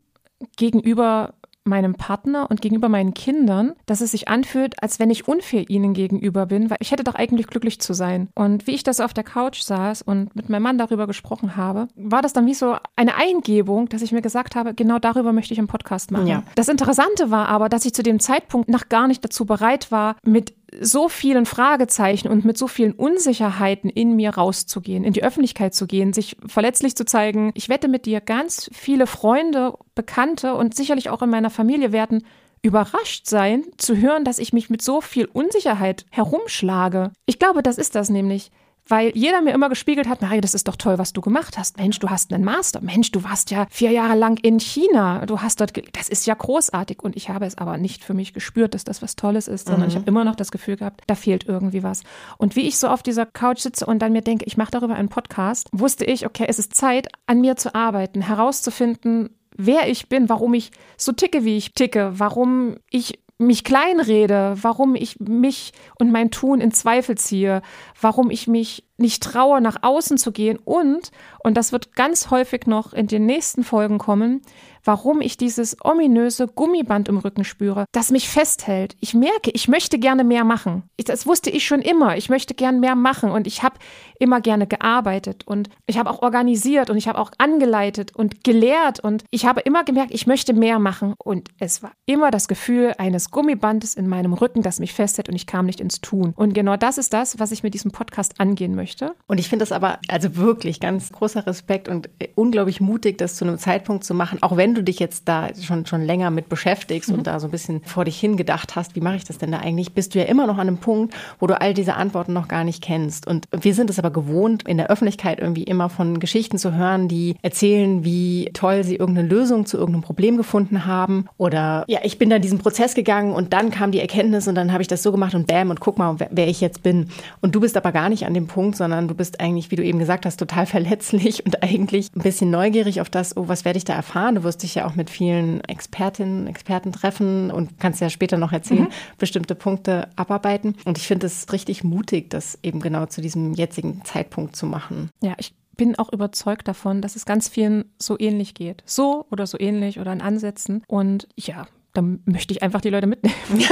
gegenüber 0.57 1.33
meinem 1.69 1.95
Partner 1.95 2.49
und 2.49 2.61
gegenüber 2.61 2.89
meinen 2.89 3.13
Kindern, 3.13 3.73
dass 3.85 4.01
es 4.01 4.11
sich 4.11 4.27
anfühlt, 4.27 4.81
als 4.83 4.99
wenn 4.99 5.09
ich 5.09 5.27
unfair 5.27 5.69
ihnen 5.69 5.93
gegenüber 5.93 6.45
bin, 6.45 6.69
weil 6.69 6.77
ich 6.81 6.91
hätte 6.91 7.03
doch 7.03 7.15
eigentlich 7.15 7.47
glücklich 7.47 7.79
zu 7.79 7.93
sein. 7.93 8.29
Und 8.35 8.67
wie 8.67 8.75
ich 8.75 8.83
das 8.83 8.99
auf 8.99 9.13
der 9.13 9.23
Couch 9.23 9.61
saß 9.61 10.01
und 10.01 10.35
mit 10.35 10.49
meinem 10.49 10.63
Mann 10.63 10.77
darüber 10.77 11.07
gesprochen 11.07 11.55
habe, 11.55 11.87
war 11.95 12.21
das 12.21 12.33
dann 12.33 12.45
wie 12.45 12.53
so 12.53 12.75
eine 12.95 13.15
Eingebung, 13.15 13.87
dass 13.89 14.01
ich 14.01 14.11
mir 14.11 14.21
gesagt 14.21 14.55
habe, 14.55 14.73
genau 14.73 14.99
darüber 14.99 15.31
möchte 15.31 15.53
ich 15.53 15.59
einen 15.59 15.67
Podcast 15.67 16.11
machen. 16.11 16.27
Ja. 16.27 16.43
Das 16.55 16.67
Interessante 16.67 17.31
war 17.31 17.47
aber, 17.47 17.69
dass 17.69 17.85
ich 17.85 17.93
zu 17.93 18.03
dem 18.03 18.19
Zeitpunkt 18.19 18.69
noch 18.69 18.89
gar 18.89 19.07
nicht 19.07 19.23
dazu 19.23 19.45
bereit 19.45 19.91
war, 19.91 20.15
mit 20.23 20.53
so 20.81 21.09
vielen 21.09 21.45
Fragezeichen 21.45 22.27
und 22.27 22.45
mit 22.45 22.57
so 22.57 22.67
vielen 22.67 22.93
Unsicherheiten 22.93 23.89
in 23.89 24.15
mir 24.15 24.31
rauszugehen, 24.31 25.03
in 25.03 25.13
die 25.13 25.23
Öffentlichkeit 25.23 25.73
zu 25.73 25.87
gehen, 25.87 26.13
sich 26.13 26.37
verletzlich 26.45 26.95
zu 26.95 27.05
zeigen. 27.05 27.51
Ich 27.55 27.69
wette 27.69 27.87
mit 27.87 28.05
dir, 28.05 28.21
ganz 28.21 28.69
viele 28.73 29.07
Freunde, 29.07 29.73
Bekannte 29.95 30.55
und 30.55 30.75
sicherlich 30.75 31.09
auch 31.09 31.21
in 31.21 31.29
meiner 31.29 31.49
Familie 31.49 31.91
werden 31.91 32.23
überrascht 32.61 33.25
sein, 33.25 33.63
zu 33.77 33.95
hören, 33.95 34.25
dass 34.25 34.39
ich 34.39 34.53
mich 34.53 34.69
mit 34.69 34.81
so 34.81 35.01
viel 35.01 35.25
Unsicherheit 35.31 36.05
herumschlage. 36.11 37.11
Ich 37.25 37.39
glaube, 37.39 37.63
das 37.63 37.77
ist 37.77 37.95
das 37.95 38.09
nämlich 38.09 38.51
weil 38.89 39.11
jeder 39.15 39.41
mir 39.41 39.53
immer 39.53 39.69
gespiegelt 39.69 40.07
hat, 40.07 40.21
Maria, 40.21 40.41
das 40.41 40.53
ist 40.53 40.67
doch 40.67 40.75
toll, 40.75 40.97
was 40.97 41.13
du 41.13 41.21
gemacht 41.21 41.57
hast. 41.57 41.77
Mensch, 41.77 41.99
du 41.99 42.09
hast 42.09 42.33
einen 42.33 42.43
Master. 42.43 42.81
Mensch, 42.81 43.11
du 43.11 43.23
warst 43.23 43.51
ja 43.51 43.67
vier 43.69 43.91
Jahre 43.91 44.15
lang 44.15 44.37
in 44.41 44.59
China. 44.59 45.25
Du 45.25 45.41
hast 45.41 45.61
dort, 45.61 45.73
das 45.95 46.09
ist 46.09 46.25
ja 46.25 46.33
großartig. 46.33 47.01
Und 47.01 47.15
ich 47.15 47.29
habe 47.29 47.45
es 47.45 47.57
aber 47.57 47.77
nicht 47.77 48.03
für 48.03 48.13
mich 48.13 48.33
gespürt, 48.33 48.73
dass 48.73 48.83
das 48.83 49.01
was 49.01 49.15
Tolles 49.15 49.47
ist, 49.47 49.67
sondern 49.67 49.83
mhm. 49.83 49.89
ich 49.89 49.95
habe 49.95 50.07
immer 50.07 50.23
noch 50.23 50.35
das 50.35 50.51
Gefühl 50.51 50.77
gehabt, 50.77 51.01
da 51.07 51.15
fehlt 51.15 51.47
irgendwie 51.47 51.83
was. 51.83 52.03
Und 52.37 52.55
wie 52.55 52.67
ich 52.67 52.77
so 52.77 52.87
auf 52.87 53.03
dieser 53.03 53.25
Couch 53.25 53.59
sitze 53.59 53.85
und 53.85 53.99
dann 53.99 54.11
mir 54.11 54.21
denke, 54.21 54.45
ich 54.45 54.57
mache 54.57 54.71
darüber 54.71 54.95
einen 54.95 55.09
Podcast, 55.09 55.69
wusste 55.71 56.05
ich, 56.05 56.25
okay, 56.25 56.45
es 56.47 56.59
ist 56.59 56.75
Zeit, 56.75 57.07
an 57.27 57.41
mir 57.41 57.55
zu 57.55 57.75
arbeiten, 57.75 58.21
herauszufinden, 58.21 59.29
wer 59.55 59.89
ich 59.89 60.09
bin, 60.09 60.29
warum 60.29 60.53
ich 60.53 60.71
so 60.97 61.11
ticke, 61.11 61.43
wie 61.43 61.57
ich 61.57 61.73
ticke, 61.73 62.13
warum 62.15 62.77
ich 62.89 63.19
mich 63.39 63.63
kleinrede, 63.63 64.57
warum 64.61 64.95
ich 64.95 65.19
mich 65.21 65.71
und 65.97 66.11
mein 66.11 66.29
Tun 66.29 66.59
in 66.59 66.71
Zweifel 66.71 67.17
ziehe, 67.17 67.61
warum 67.99 68.29
ich 68.31 68.47
mich 68.47 68.83
nicht 68.97 69.23
traue, 69.23 69.61
nach 69.61 69.77
außen 69.81 70.17
zu 70.17 70.33
gehen 70.33 70.59
und, 70.63 71.11
und 71.41 71.55
das 71.55 71.71
wird 71.71 71.95
ganz 71.95 72.31
häufig 72.31 72.67
noch 72.67 72.91
in 72.91 73.07
den 73.07 73.25
nächsten 73.25 73.63
Folgen 73.63 73.97
kommen, 73.97 74.41
warum 74.83 75.21
ich 75.21 75.37
dieses 75.37 75.77
ominöse 75.83 76.47
Gummiband 76.47 77.09
im 77.09 77.17
Rücken 77.17 77.43
spüre, 77.43 77.85
das 77.91 78.11
mich 78.11 78.29
festhält. 78.29 78.95
Ich 78.99 79.13
merke, 79.13 79.51
ich 79.51 79.67
möchte 79.67 79.99
gerne 79.99 80.23
mehr 80.23 80.43
machen. 80.43 80.83
Ich, 80.97 81.05
das 81.05 81.25
wusste 81.25 81.49
ich 81.49 81.65
schon 81.65 81.81
immer. 81.81 82.17
Ich 82.17 82.29
möchte 82.29 82.53
gerne 82.53 82.79
mehr 82.79 82.95
machen 82.95 83.31
und 83.31 83.47
ich 83.47 83.63
habe 83.63 83.75
immer 84.19 84.41
gerne 84.41 84.67
gearbeitet 84.67 85.47
und 85.47 85.69
ich 85.87 85.97
habe 85.97 86.09
auch 86.09 86.21
organisiert 86.21 86.89
und 86.89 86.97
ich 86.97 87.07
habe 87.07 87.19
auch 87.19 87.31
angeleitet 87.37 88.15
und 88.15 88.43
gelehrt 88.43 88.99
und 88.99 89.23
ich 89.31 89.45
habe 89.45 89.61
immer 89.61 89.83
gemerkt, 89.83 90.13
ich 90.13 90.27
möchte 90.27 90.53
mehr 90.53 90.79
machen 90.79 91.13
und 91.17 91.49
es 91.59 91.81
war 91.81 91.91
immer 92.05 92.31
das 92.31 92.47
Gefühl 92.47 92.93
eines 92.97 93.31
Gummibandes 93.31 93.95
in 93.95 94.07
meinem 94.07 94.33
Rücken, 94.33 94.61
das 94.61 94.79
mich 94.79 94.93
festhält 94.93 95.29
und 95.29 95.35
ich 95.35 95.47
kam 95.47 95.65
nicht 95.65 95.79
ins 95.79 96.01
Tun. 96.01 96.33
Und 96.35 96.53
genau 96.53 96.75
das 96.75 96.97
ist 96.97 97.13
das, 97.13 97.39
was 97.39 97.51
ich 97.51 97.63
mit 97.63 97.73
diesem 97.73 97.91
Podcast 97.91 98.39
angehen 98.39 98.75
möchte. 98.75 99.15
Und 99.27 99.39
ich 99.39 99.49
finde 99.49 99.63
das 99.63 99.71
aber 99.71 99.99
also 100.07 100.35
wirklich 100.35 100.79
ganz 100.79 101.11
großer 101.11 101.47
Respekt 101.47 101.87
und 101.87 102.09
unglaublich 102.35 102.81
mutig, 102.81 103.17
das 103.17 103.35
zu 103.35 103.45
einem 103.45 103.57
Zeitpunkt 103.57 104.03
zu 104.03 104.13
machen, 104.13 104.41
auch 104.41 104.57
wenn 104.57 104.68
du 104.75 104.83
dich 104.83 104.99
jetzt 104.99 105.27
da 105.27 105.49
schon, 105.61 105.85
schon 105.85 106.01
länger 106.01 106.31
mit 106.31 106.49
beschäftigst 106.49 107.09
mhm. 107.09 107.19
und 107.19 107.27
da 107.27 107.39
so 107.39 107.47
ein 107.47 107.51
bisschen 107.51 107.81
vor 107.83 108.05
dich 108.05 108.19
hingedacht 108.19 108.75
hast, 108.75 108.95
wie 108.95 109.01
mache 109.01 109.17
ich 109.17 109.23
das 109.23 109.37
denn 109.37 109.51
da 109.51 109.59
eigentlich, 109.59 109.93
bist 109.93 110.15
du 110.15 110.19
ja 110.19 110.25
immer 110.25 110.47
noch 110.47 110.57
an 110.57 110.67
einem 110.67 110.77
Punkt, 110.77 111.13
wo 111.39 111.47
du 111.47 111.59
all 111.59 111.73
diese 111.73 111.95
Antworten 111.95 112.33
noch 112.33 112.47
gar 112.47 112.63
nicht 112.63 112.83
kennst. 112.83 113.27
Und 113.27 113.47
wir 113.51 113.73
sind 113.73 113.89
es 113.89 113.99
aber 113.99 114.11
gewohnt, 114.11 114.67
in 114.67 114.77
der 114.77 114.89
Öffentlichkeit 114.89 115.39
irgendwie 115.39 115.63
immer 115.63 115.89
von 115.89 116.19
Geschichten 116.19 116.57
zu 116.57 116.73
hören, 116.75 117.07
die 117.07 117.35
erzählen, 117.41 118.03
wie 118.03 118.49
toll 118.53 118.83
sie 118.83 118.95
irgendeine 118.95 119.27
Lösung 119.27 119.65
zu 119.65 119.77
irgendeinem 119.77 120.03
Problem 120.03 120.37
gefunden 120.37 120.85
haben. 120.85 121.25
Oder 121.37 121.85
ja, 121.87 121.99
ich 122.03 122.17
bin 122.17 122.29
da 122.29 122.39
diesen 122.39 122.59
Prozess 122.59 122.95
gegangen 122.95 123.33
und 123.33 123.53
dann 123.53 123.71
kam 123.71 123.91
die 123.91 123.99
Erkenntnis 123.99 124.47
und 124.47 124.55
dann 124.55 124.71
habe 124.71 124.81
ich 124.81 124.87
das 124.87 125.03
so 125.03 125.11
gemacht 125.11 125.35
und 125.35 125.47
bam 125.47 125.69
und 125.69 125.79
guck 125.79 125.97
mal, 125.97 126.15
wer, 126.19 126.29
wer 126.31 126.47
ich 126.47 126.61
jetzt 126.61 126.83
bin. 126.83 127.09
Und 127.41 127.55
du 127.55 127.59
bist 127.59 127.77
aber 127.77 127.91
gar 127.91 128.09
nicht 128.09 128.25
an 128.25 128.33
dem 128.33 128.47
Punkt, 128.47 128.77
sondern 128.77 129.07
du 129.07 129.15
bist 129.15 129.39
eigentlich, 129.39 129.71
wie 129.71 129.75
du 129.75 129.83
eben 129.83 129.99
gesagt 129.99 130.25
hast, 130.25 130.37
total 130.37 130.65
verletzlich 130.65 131.45
und 131.45 131.63
eigentlich 131.63 132.11
ein 132.15 132.21
bisschen 132.21 132.51
neugierig 132.51 133.01
auf 133.01 133.09
das, 133.09 133.37
oh, 133.37 133.47
was 133.47 133.65
werde 133.65 133.77
ich 133.77 133.85
da 133.85 133.93
erfahren? 133.93 134.35
Du 134.35 134.43
wirst 134.43 134.58
dich 134.63 134.75
ja 134.75 134.85
auch 134.85 134.95
mit 134.95 135.09
vielen 135.09 135.61
Expertinnen, 135.65 136.47
Experten 136.47 136.91
treffen 136.91 137.51
und 137.51 137.79
kannst 137.79 138.01
ja 138.01 138.09
später 138.09 138.37
noch 138.37 138.51
erzählen, 138.51 138.83
mhm. 138.83 139.17
bestimmte 139.17 139.55
Punkte 139.55 140.09
abarbeiten. 140.15 140.75
Und 140.85 140.97
ich 140.97 141.07
finde 141.07 141.27
es 141.27 141.51
richtig 141.51 141.83
mutig, 141.83 142.29
das 142.29 142.59
eben 142.63 142.79
genau 142.79 143.05
zu 143.05 143.21
diesem 143.21 143.53
jetzigen 143.53 144.03
Zeitpunkt 144.05 144.55
zu 144.55 144.65
machen. 144.65 145.09
Ja, 145.21 145.33
ich 145.37 145.53
bin 145.77 145.97
auch 145.97 146.11
überzeugt 146.11 146.67
davon, 146.67 147.01
dass 147.01 147.15
es 147.15 147.25
ganz 147.25 147.47
vielen 147.47 147.85
so 147.97 148.17
ähnlich 148.19 148.53
geht. 148.53 148.83
So 148.85 149.25
oder 149.31 149.47
so 149.47 149.57
ähnlich 149.59 149.99
oder 149.99 150.11
in 150.11 150.21
Ansätzen. 150.21 150.83
Und 150.87 151.27
ja, 151.37 151.67
dann 151.99 152.19
möchte 152.25 152.53
ich 152.53 152.63
einfach 152.63 152.81
die 152.81 152.89
Leute 152.89 153.07
mitnehmen. 153.07 153.35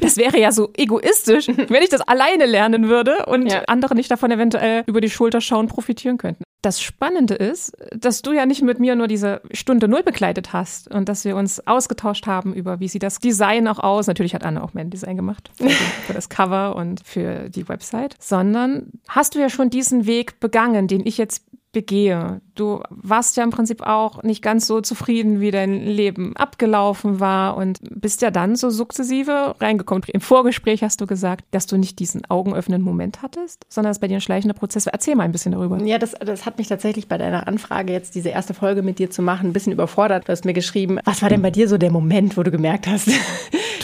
Das 0.00 0.16
wäre 0.16 0.40
ja 0.40 0.50
so 0.50 0.70
egoistisch, 0.76 1.46
wenn 1.46 1.82
ich 1.82 1.88
das 1.88 2.00
alleine 2.00 2.46
lernen 2.46 2.88
würde 2.88 3.26
und 3.26 3.52
ja. 3.52 3.62
andere 3.68 3.94
nicht 3.94 4.10
davon 4.10 4.30
eventuell 4.32 4.82
über 4.86 5.00
die 5.00 5.08
Schulter 5.08 5.40
schauen, 5.40 5.68
profitieren 5.68 6.18
könnten. 6.18 6.42
Das 6.62 6.80
Spannende 6.80 7.34
ist, 7.34 7.76
dass 7.94 8.22
du 8.22 8.32
ja 8.32 8.44
nicht 8.44 8.62
mit 8.62 8.80
mir 8.80 8.96
nur 8.96 9.06
diese 9.06 9.40
Stunde 9.52 9.86
Null 9.86 10.02
begleitet 10.02 10.52
hast 10.52 10.92
und 10.92 11.08
dass 11.08 11.24
wir 11.24 11.36
uns 11.36 11.64
ausgetauscht 11.66 12.26
haben 12.26 12.54
über, 12.54 12.80
wie 12.80 12.88
sieht 12.88 13.04
das 13.04 13.18
Design 13.20 13.68
auch 13.68 13.78
aus. 13.78 14.08
Natürlich 14.08 14.34
hat 14.34 14.44
Anne 14.44 14.64
auch 14.64 14.74
mein 14.74 14.90
Design 14.90 15.16
gemacht 15.16 15.50
für, 15.54 15.68
für 16.06 16.12
das 16.12 16.28
Cover 16.28 16.74
und 16.74 17.02
für 17.04 17.50
die 17.50 17.68
Website, 17.68 18.16
sondern 18.18 18.88
hast 19.08 19.36
du 19.36 19.38
ja 19.38 19.48
schon 19.48 19.70
diesen 19.70 20.06
Weg 20.06 20.40
begangen, 20.40 20.88
den 20.88 21.06
ich 21.06 21.18
jetzt 21.18 21.44
begehe. 21.74 22.40
Du 22.54 22.82
warst 22.90 23.36
ja 23.36 23.42
im 23.42 23.50
Prinzip 23.50 23.82
auch 23.82 24.22
nicht 24.22 24.42
ganz 24.42 24.66
so 24.66 24.80
zufrieden, 24.80 25.40
wie 25.40 25.50
dein 25.50 25.74
Leben 25.86 26.36
abgelaufen 26.36 27.20
war 27.20 27.56
und 27.56 27.78
bist 27.82 28.22
ja 28.22 28.30
dann 28.30 28.56
so 28.56 28.70
sukzessive 28.70 29.56
reingekommen. 29.60 30.04
Im 30.12 30.20
Vorgespräch 30.20 30.82
hast 30.82 31.00
du 31.00 31.06
gesagt, 31.06 31.44
dass 31.50 31.66
du 31.66 31.76
nicht 31.76 31.98
diesen 31.98 32.24
augenöffnenden 32.26 32.84
Moment 32.84 33.22
hattest, 33.22 33.64
sondern 33.68 33.90
es 33.90 33.98
bei 33.98 34.08
dir 34.08 34.16
ein 34.16 34.20
schleichender 34.20 34.54
Prozess 34.54 34.86
war. 34.86 34.92
Erzähl 34.92 35.16
mal 35.16 35.24
ein 35.24 35.32
bisschen 35.32 35.52
darüber. 35.52 35.82
Ja, 35.82 35.98
das, 35.98 36.12
das 36.12 36.46
hat 36.46 36.58
mich 36.58 36.68
tatsächlich 36.68 37.08
bei 37.08 37.18
deiner 37.18 37.48
Anfrage, 37.48 37.92
jetzt 37.92 38.14
diese 38.14 38.28
erste 38.28 38.54
Folge 38.54 38.82
mit 38.82 38.98
dir 38.98 39.10
zu 39.10 39.22
machen, 39.22 39.48
ein 39.48 39.52
bisschen 39.52 39.72
überfordert. 39.72 40.28
Du 40.28 40.32
hast 40.32 40.44
mir 40.44 40.52
geschrieben, 40.52 40.98
was 41.04 41.22
war 41.22 41.28
denn 41.28 41.42
bei 41.42 41.50
dir 41.50 41.68
so 41.68 41.78
der 41.78 41.90
Moment, 41.90 42.36
wo 42.36 42.42
du 42.42 42.50
gemerkt 42.50 42.86
hast, 42.86 43.10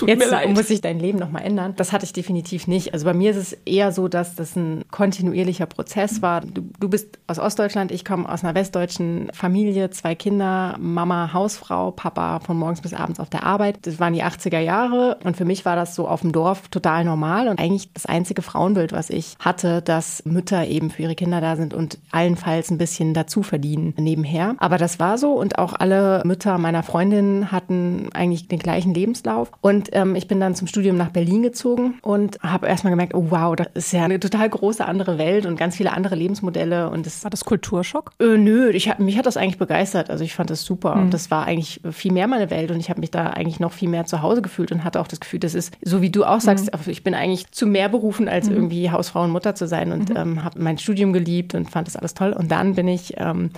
Tut 0.00 0.09
jetzt 0.09 0.49
muss 0.49 0.69
sich 0.69 0.81
dein 0.81 0.99
Leben 0.99 1.19
nochmal 1.19 1.43
ändern? 1.43 1.75
Das 1.77 1.93
hatte 1.93 2.07
ich 2.07 2.12
definitiv 2.15 2.67
nicht. 2.67 2.95
Also 2.95 3.05
bei 3.05 3.12
mir 3.12 3.33
ist 3.33 3.37
es 3.37 3.53
eher 3.67 3.93
so, 3.93 4.09
dass 4.09 4.35
das 4.35 4.57
ein 4.57 4.85
kontinuierlicher 4.91 5.67
Prozess 5.67 6.23
war. 6.23 6.41
Du, 6.41 6.71
du 6.81 6.89
bist 6.89 7.19
aus 7.27 7.39
Ostdeutschland, 7.39 7.93
ich 7.93 8.05
komme 8.05 8.27
aus 8.27 8.43
einer 8.43 8.55
westdeutschen 8.61 9.31
Familie, 9.33 9.88
zwei 9.90 10.14
Kinder, 10.14 10.76
Mama 10.79 11.33
Hausfrau, 11.33 11.93
Papa 11.93 12.40
von 12.40 12.59
morgens 12.59 12.83
bis 12.83 12.93
abends 12.93 13.19
auf 13.19 13.31
der 13.31 13.45
Arbeit. 13.45 13.79
Das 13.87 13.99
waren 13.99 14.12
die 14.12 14.23
80er 14.23 14.59
Jahre 14.59 15.17
und 15.25 15.37
für 15.37 15.47
mich 15.47 15.64
war 15.64 15.76
das 15.76 15.95
so 15.95 16.07
auf 16.07 16.21
dem 16.21 16.33
Dorf 16.33 16.69
total 16.69 17.05
normal 17.05 17.49
und 17.49 17.59
eigentlich 17.59 17.93
das 17.93 18.07
einzige 18.07 18.43
Frauenbild, 18.43 18.93
was 18.93 19.09
ich 19.11 19.37
hatte, 19.38 19.81
dass 19.81 20.25
Mütter 20.26 20.67
eben 20.67 20.90
für 20.90 21.02
ihre 21.02 21.14
Kinder 21.14 21.40
da 21.40 21.57
sind 21.57 21.73
und 21.73 21.99
allenfalls 22.11 22.71
ein 22.71 22.79
bisschen 22.79 23.14
dazu 23.14 23.43
verdienen 23.43 23.95
nebenher. 23.97 24.57
Aber 24.59 24.76
das 24.76 25.00
war 25.00 25.17
so 25.17 25.33
und 25.33 25.59
auch 25.59 25.73
alle 25.73 26.23
Mütter 26.25 26.59
meiner 26.59 26.83
Freundinnen 26.83 27.50
hatten 27.50 28.11
eigentlich 28.12 28.49
den 28.49 28.59
gleichen 28.59 28.93
Lebenslauf 28.93 29.50
und 29.61 29.88
ähm, 29.93 30.14
ich 30.17 30.29
bin 30.29 30.40
dann 30.40 30.55
zum 30.55 30.67
Studium 30.67 30.97
nach 30.97 31.11
Berlin 31.11 31.43
gezogen 31.43 31.95
und 32.02 32.38
habe 32.43 32.67
erstmal 32.67 32.90
gemerkt, 32.90 33.14
oh 33.14 33.26
wow, 33.31 33.57
das 33.57 33.69
ist 33.75 33.93
ja 33.93 34.05
eine 34.05 34.21
total 34.21 34.49
große 34.49 34.85
andere 34.85 35.19
Welt 35.19 35.47
und 35.47 35.57
ganz 35.57 35.76
viele 35.76 35.93
andere 35.93 36.14
Lebensmodelle. 36.14 36.90
Und 36.90 37.07
das 37.07 37.23
war 37.25 37.31
das 37.31 37.45
Kulturschock? 37.45 38.12
Äh, 38.21 38.37
nö, 38.37 38.50
ich, 38.59 38.99
mich 38.99 39.19
hat 39.19 39.26
das 39.26 39.37
eigentlich 39.37 39.59
begeistert. 39.59 40.11
Also 40.11 40.25
ich 40.25 40.35
fand 40.35 40.50
das 40.50 40.64
super. 40.64 40.95
Mhm. 40.95 41.02
Und 41.02 41.14
das 41.14 41.30
war 41.30 41.47
eigentlich 41.47 41.80
viel 41.90 42.12
mehr 42.12 42.26
meine 42.26 42.50
Welt 42.50 42.71
und 42.71 42.78
ich 42.78 42.90
habe 42.90 43.00
mich 43.00 43.11
da 43.11 43.28
eigentlich 43.28 43.61
noch 43.61 43.73
viel 43.73 43.88
mehr 43.88 44.07
zu 44.07 44.23
Hause 44.23 44.42
gefühlt 44.42 44.73
und 44.73 44.85
hatte 44.85 45.00
auch 45.00 45.09
das 45.09 45.21
Gefühl, 45.21 45.40
das 45.40 45.54
ist, 45.54 45.76
so 45.83 46.02
wie 46.02 46.11
du 46.11 46.25
auch 46.25 46.40
sagst, 46.40 46.66
mhm. 46.66 46.71
Also 46.73 46.90
ich 46.90 47.02
bin 47.02 47.14
eigentlich 47.14 47.50
zu 47.50 47.66
mehr 47.66 47.88
berufen, 47.88 48.28
als 48.28 48.49
mhm. 48.49 48.57
irgendwie 48.57 48.90
Hausfrau 48.90 49.23
und 49.25 49.30
Mutter 49.30 49.54
zu 49.54 49.66
sein 49.66 49.92
und 49.92 50.11
mhm. 50.11 50.16
ähm, 50.16 50.45
habe 50.45 50.61
mein 50.61 50.78
Studium 50.78 51.12
geliebt 51.12 51.54
und 51.54 51.71
fand 51.71 51.87
das 51.87 51.97
alles 51.97 52.14
toll. 52.14 52.33
Und 52.33 52.50
dann 52.50 52.75
bin 52.75 52.88
ich 52.88 53.14
ähm, 53.16 53.50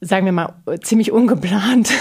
sagen 0.00 0.24
wir 0.24 0.32
mal, 0.32 0.54
ziemlich 0.82 1.12
ungeplant 1.12 1.92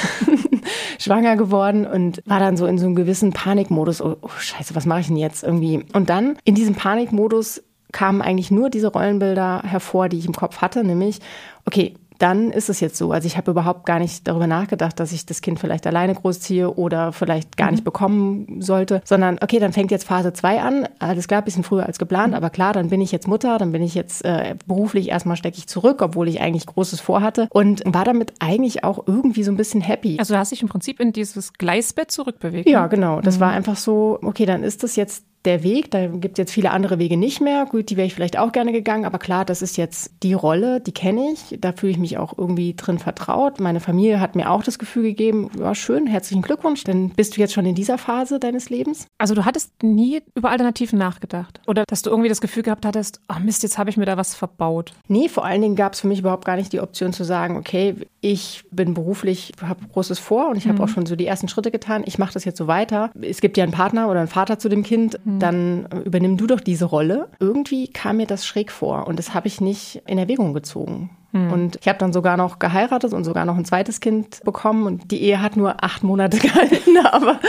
schwanger 0.99 1.35
geworden 1.35 1.85
und 1.85 2.21
war 2.25 2.39
dann 2.39 2.57
so 2.57 2.65
in 2.65 2.77
so 2.77 2.85
einem 2.85 2.95
gewissen 2.95 3.33
Panikmodus. 3.33 4.01
Oh, 4.01 4.15
oh 4.21 4.29
scheiße, 4.37 4.75
was 4.75 4.85
mache 4.85 5.01
ich 5.01 5.07
denn 5.07 5.17
jetzt 5.17 5.43
irgendwie? 5.43 5.85
Und 5.93 6.09
dann 6.09 6.37
in 6.45 6.55
diesem 6.55 6.75
Panikmodus 6.75 7.61
kamen 7.91 8.21
eigentlich 8.21 8.51
nur 8.51 8.69
diese 8.69 8.87
Rollenbilder 8.87 9.63
hervor, 9.65 10.09
die 10.09 10.17
ich 10.17 10.25
im 10.25 10.33
Kopf 10.33 10.61
hatte, 10.61 10.83
nämlich, 10.83 11.19
okay, 11.65 11.95
dann 12.19 12.51
ist 12.51 12.69
es 12.69 12.79
jetzt 12.79 12.97
so. 12.97 13.11
Also 13.11 13.25
ich 13.25 13.37
habe 13.37 13.51
überhaupt 13.51 13.85
gar 13.85 13.97
nicht 13.97 14.27
darüber 14.27 14.45
nachgedacht, 14.45 14.99
dass 14.99 15.11
ich 15.11 15.25
das 15.25 15.41
Kind 15.41 15.59
vielleicht 15.59 15.87
alleine 15.87 16.13
großziehe 16.13 16.75
oder 16.75 17.11
vielleicht 17.13 17.57
gar 17.57 17.67
mhm. 17.67 17.71
nicht 17.71 17.83
bekommen 17.83 18.61
sollte, 18.61 19.01
sondern 19.05 19.39
okay, 19.41 19.59
dann 19.59 19.73
fängt 19.73 19.89
jetzt 19.89 20.05
Phase 20.05 20.33
2 20.33 20.61
an. 20.61 20.87
Alles 20.99 21.27
klar, 21.27 21.41
bisschen 21.41 21.63
früher 21.63 21.85
als 21.85 21.97
geplant, 21.97 22.35
aber 22.35 22.49
klar, 22.49 22.73
dann 22.73 22.89
bin 22.89 23.01
ich 23.01 23.11
jetzt 23.11 23.27
Mutter, 23.27 23.57
dann 23.57 23.71
bin 23.71 23.81
ich 23.81 23.95
jetzt 23.95 24.23
äh, 24.25 24.55
beruflich 24.67 25.09
erstmal 25.09 25.37
stecke 25.37 25.57
ich 25.57 25.67
zurück, 25.67 26.01
obwohl 26.01 26.27
ich 26.27 26.41
eigentlich 26.41 26.65
Großes 26.65 26.99
vorhatte 26.99 27.47
und 27.51 27.81
war 27.85 28.03
damit 28.03 28.33
eigentlich 28.39 28.83
auch 28.83 29.07
irgendwie 29.07 29.43
so 29.43 29.51
ein 29.51 29.57
bisschen 29.57 29.81
happy. 29.81 30.17
Also 30.19 30.33
du 30.33 30.39
hast 30.39 30.51
dich 30.51 30.61
im 30.61 30.69
Prinzip 30.69 30.99
in 30.99 31.13
dieses 31.13 31.53
Gleisbett 31.53 32.11
zurückbewegt. 32.11 32.69
Ja, 32.69 32.83
ne? 32.83 32.89
genau. 32.89 33.21
Das 33.21 33.37
mhm. 33.37 33.41
war 33.41 33.51
einfach 33.51 33.77
so, 33.77 34.19
okay, 34.21 34.45
dann 34.45 34.63
ist 34.63 34.83
das 34.83 34.95
jetzt 34.95 35.23
der 35.49 35.63
Weg. 35.63 35.91
Da 35.91 36.07
gibt 36.07 36.37
es 36.37 36.43
jetzt 36.43 36.53
viele 36.53 36.71
andere 36.71 36.99
Wege 36.99 37.17
nicht 37.17 37.41
mehr. 37.41 37.65
Gut, 37.65 37.89
die 37.89 37.97
wäre 37.97 38.07
ich 38.07 38.13
vielleicht 38.13 38.37
auch 38.37 38.51
gerne 38.51 38.71
gegangen, 38.71 39.05
aber 39.05 39.17
klar, 39.17 39.45
das 39.45 39.61
ist 39.61 39.77
jetzt 39.77 40.11
die 40.23 40.33
Rolle, 40.33 40.79
die 40.79 40.91
kenne 40.91 41.31
ich. 41.33 41.57
Da 41.59 41.73
fühle 41.73 41.91
ich 41.91 41.97
mich 41.97 42.17
auch 42.17 42.37
irgendwie 42.37 42.75
drin 42.75 42.99
vertraut. 42.99 43.59
Meine 43.59 43.79
Familie 43.79 44.19
hat 44.19 44.35
mir 44.35 44.51
auch 44.51 44.63
das 44.63 44.79
Gefühl 44.79 45.03
gegeben, 45.03 45.49
ja, 45.59 45.73
schön, 45.73 46.07
herzlichen 46.07 46.41
Glückwunsch, 46.41 46.83
dann 46.83 47.09
bist 47.09 47.35
du 47.35 47.41
jetzt 47.41 47.53
schon 47.53 47.65
in 47.65 47.75
dieser 47.75 47.97
Phase 47.97 48.39
deines 48.39 48.69
Lebens. 48.69 49.07
Also 49.17 49.33
du 49.33 49.45
hattest 49.45 49.83
nie 49.83 50.21
über 50.35 50.51
Alternativen 50.51 50.99
nachgedacht? 50.99 51.59
Oder 51.67 51.83
dass 51.87 52.03
du 52.03 52.11
irgendwie 52.11 52.29
das 52.29 52.41
Gefühl 52.41 52.63
gehabt 52.63 52.85
hattest, 52.85 53.21
oh 53.29 53.39
Mist, 53.43 53.63
jetzt 53.63 53.77
habe 53.77 53.89
ich 53.89 53.97
mir 53.97 54.05
da 54.05 54.17
was 54.17 54.35
verbaut? 54.35 54.93
Nee, 55.07 55.29
vor 55.29 55.45
allen 55.45 55.61
Dingen 55.61 55.75
gab 55.75 55.93
es 55.93 56.01
für 56.01 56.07
mich 56.07 56.19
überhaupt 56.19 56.45
gar 56.45 56.55
nicht 56.55 56.71
die 56.71 56.79
Option 56.79 57.11
zu 57.11 57.23
sagen, 57.23 57.57
okay, 57.57 57.95
ich 58.21 58.65
bin 58.71 58.93
beruflich, 58.93 59.53
habe 59.61 59.85
Großes 59.91 60.19
vor 60.19 60.49
und 60.49 60.57
ich 60.57 60.67
habe 60.67 60.77
mhm. 60.77 60.83
auch 60.83 60.89
schon 60.89 61.05
so 61.05 61.15
die 61.15 61.25
ersten 61.25 61.47
Schritte 61.47 61.71
getan. 61.71 62.03
Ich 62.05 62.19
mache 62.19 62.33
das 62.33 62.45
jetzt 62.45 62.57
so 62.57 62.67
weiter. 62.67 63.11
Es 63.21 63.41
gibt 63.41 63.57
ja 63.57 63.63
einen 63.63 63.73
Partner 63.73 64.09
oder 64.09 64.19
einen 64.19 64.27
Vater 64.27 64.59
zu 64.59 64.69
dem 64.69 64.83
Kind. 64.83 65.19
Mhm. 65.23 65.38
Dann 65.39 65.87
übernimm 66.05 66.37
du 66.37 66.47
doch 66.47 66.59
diese 66.59 66.85
Rolle. 66.85 67.29
Irgendwie 67.39 67.87
kam 67.87 68.17
mir 68.17 68.27
das 68.27 68.45
schräg 68.45 68.71
vor 68.71 69.07
und 69.07 69.19
das 69.19 69.33
habe 69.33 69.47
ich 69.47 69.61
nicht 69.61 70.01
in 70.05 70.17
Erwägung 70.17 70.53
gezogen. 70.53 71.09
Hm. 71.31 71.51
Und 71.51 71.77
ich 71.79 71.87
habe 71.87 71.99
dann 71.99 72.11
sogar 72.11 72.37
noch 72.37 72.57
geheiratet 72.57 73.13
und 73.13 73.23
sogar 73.23 73.45
noch 73.45 73.55
ein 73.55 73.65
zweites 73.65 73.99
Kind 73.99 74.41
bekommen. 74.43 74.85
Und 74.85 75.11
die 75.11 75.21
Ehe 75.21 75.41
hat 75.41 75.57
nur 75.57 75.83
acht 75.83 76.03
Monate 76.03 76.37
gehalten. 76.39 76.97
Aber 77.11 77.39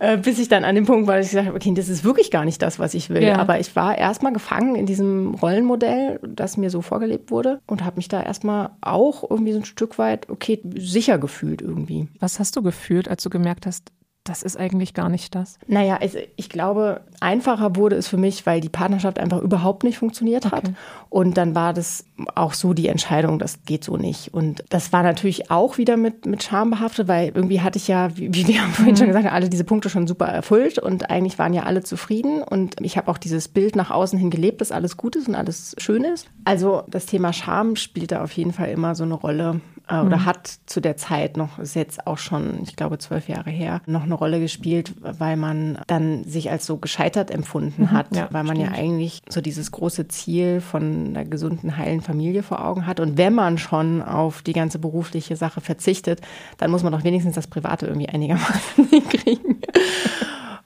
äh, 0.00 0.16
bis 0.16 0.38
ich 0.38 0.48
dann 0.48 0.64
an 0.64 0.74
dem 0.74 0.86
Punkt 0.86 1.06
war, 1.06 1.16
dass 1.16 1.26
ich 1.26 1.32
gesagt 1.32 1.46
habe, 1.46 1.56
okay, 1.56 1.72
das 1.74 1.88
ist 1.88 2.04
wirklich 2.04 2.30
gar 2.30 2.44
nicht 2.44 2.60
das, 2.62 2.78
was 2.78 2.94
ich 2.94 3.10
will. 3.10 3.22
Ja. 3.22 3.36
Aber 3.36 3.60
ich 3.60 3.74
war 3.76 3.96
erstmal 3.96 4.32
gefangen 4.32 4.74
in 4.74 4.86
diesem 4.86 5.34
Rollenmodell, 5.34 6.18
das 6.22 6.56
mir 6.56 6.70
so 6.70 6.82
vorgelebt 6.82 7.30
wurde. 7.30 7.60
Und 7.66 7.84
habe 7.84 7.96
mich 7.96 8.08
da 8.08 8.22
erstmal 8.22 8.70
auch 8.80 9.28
irgendwie 9.28 9.52
so 9.52 9.58
ein 9.58 9.64
Stück 9.64 9.98
weit, 9.98 10.28
okay, 10.30 10.60
sicher 10.76 11.18
gefühlt 11.18 11.62
irgendwie. 11.62 12.08
Was 12.18 12.40
hast 12.40 12.56
du 12.56 12.62
gefühlt, 12.62 13.08
als 13.08 13.22
du 13.22 13.30
gemerkt 13.30 13.66
hast, 13.66 13.92
das 14.28 14.42
ist 14.42 14.56
eigentlich 14.56 14.94
gar 14.94 15.08
nicht 15.08 15.34
das. 15.34 15.58
Naja, 15.66 15.98
also 16.00 16.18
ich 16.36 16.48
glaube, 16.48 17.00
einfacher 17.20 17.76
wurde 17.76 17.96
es 17.96 18.08
für 18.08 18.16
mich, 18.16 18.46
weil 18.46 18.60
die 18.60 18.68
Partnerschaft 18.68 19.18
einfach 19.18 19.40
überhaupt 19.40 19.84
nicht 19.84 19.98
funktioniert 19.98 20.46
okay. 20.46 20.56
hat. 20.56 20.70
Und 21.08 21.36
dann 21.36 21.54
war 21.54 21.72
das 21.72 22.04
auch 22.34 22.52
so 22.52 22.74
die 22.74 22.88
Entscheidung, 22.88 23.38
das 23.38 23.64
geht 23.64 23.84
so 23.84 23.96
nicht. 23.96 24.34
Und 24.34 24.64
das 24.68 24.92
war 24.92 25.02
natürlich 25.02 25.50
auch 25.50 25.78
wieder 25.78 25.96
mit, 25.96 26.26
mit 26.26 26.42
Scham 26.42 26.70
behaftet, 26.70 27.08
weil 27.08 27.28
irgendwie 27.34 27.60
hatte 27.60 27.78
ich 27.78 27.88
ja, 27.88 28.16
wie, 28.16 28.34
wie 28.34 28.46
wir 28.46 28.62
haben 28.62 28.72
vorhin 28.72 28.94
mhm. 28.94 28.98
schon 28.98 29.06
gesagt, 29.06 29.32
alle 29.32 29.48
diese 29.48 29.64
Punkte 29.64 29.88
schon 29.88 30.06
super 30.06 30.26
erfüllt 30.26 30.78
und 30.78 31.10
eigentlich 31.10 31.38
waren 31.38 31.54
ja 31.54 31.62
alle 31.62 31.82
zufrieden. 31.82 32.42
Und 32.42 32.76
ich 32.82 32.96
habe 32.96 33.10
auch 33.10 33.18
dieses 33.18 33.48
Bild 33.48 33.76
nach 33.76 33.90
außen 33.90 34.18
hin 34.18 34.30
gelebt, 34.30 34.60
dass 34.60 34.72
alles 34.72 34.96
gut 34.96 35.16
ist 35.16 35.28
und 35.28 35.34
alles 35.34 35.74
schön 35.78 36.04
ist. 36.04 36.28
Also 36.44 36.82
das 36.88 37.06
Thema 37.06 37.32
Scham 37.32 37.76
spielt 37.76 38.12
da 38.12 38.22
auf 38.22 38.32
jeden 38.32 38.52
Fall 38.52 38.68
immer 38.68 38.94
so 38.94 39.04
eine 39.04 39.14
Rolle 39.14 39.60
äh, 39.88 40.00
oder 40.00 40.18
mhm. 40.18 40.24
hat 40.24 40.50
zu 40.66 40.80
der 40.80 40.96
Zeit 40.96 41.36
noch, 41.36 41.58
ist 41.58 41.74
jetzt 41.74 42.06
auch 42.06 42.18
schon, 42.18 42.62
ich 42.62 42.76
glaube, 42.76 42.98
zwölf 42.98 43.28
Jahre 43.28 43.50
her, 43.50 43.80
noch 43.86 44.02
eine 44.02 44.14
Rolle 44.14 44.40
gespielt, 44.40 44.94
weil 45.00 45.36
man 45.36 45.78
dann 45.86 46.24
sich 46.24 46.50
als 46.50 46.66
so 46.66 46.76
gescheitert 46.76 47.30
empfunden 47.30 47.82
mhm. 47.82 47.90
hat, 47.92 48.14
ja, 48.14 48.28
weil 48.30 48.44
man 48.44 48.56
stimmt. 48.56 48.76
ja 48.76 48.78
eigentlich 48.78 49.22
so 49.28 49.40
dieses 49.40 49.70
große 49.70 50.08
Ziel 50.08 50.60
von 50.60 51.08
einer 51.08 51.24
gesunden, 51.24 51.76
heilen 51.76 52.00
Familie 52.00 52.42
vor 52.42 52.64
Augen 52.64 52.86
hat. 52.86 53.00
Und 53.00 53.16
wenn 53.16 53.34
man 53.34 53.58
schon 53.58 54.02
auf 54.02 54.42
die 54.42 54.52
ganze 54.52 54.78
berufliche 54.78 55.36
Sache 55.36 55.60
verzichtet, 55.60 56.20
dann 56.58 56.70
muss 56.70 56.82
man 56.82 56.92
doch 56.92 57.04
wenigstens 57.04 57.34
das 57.34 57.46
Private 57.46 57.86
irgendwie 57.86 58.08
einigermaßen 58.08 58.86
hinkriegen. 58.90 59.60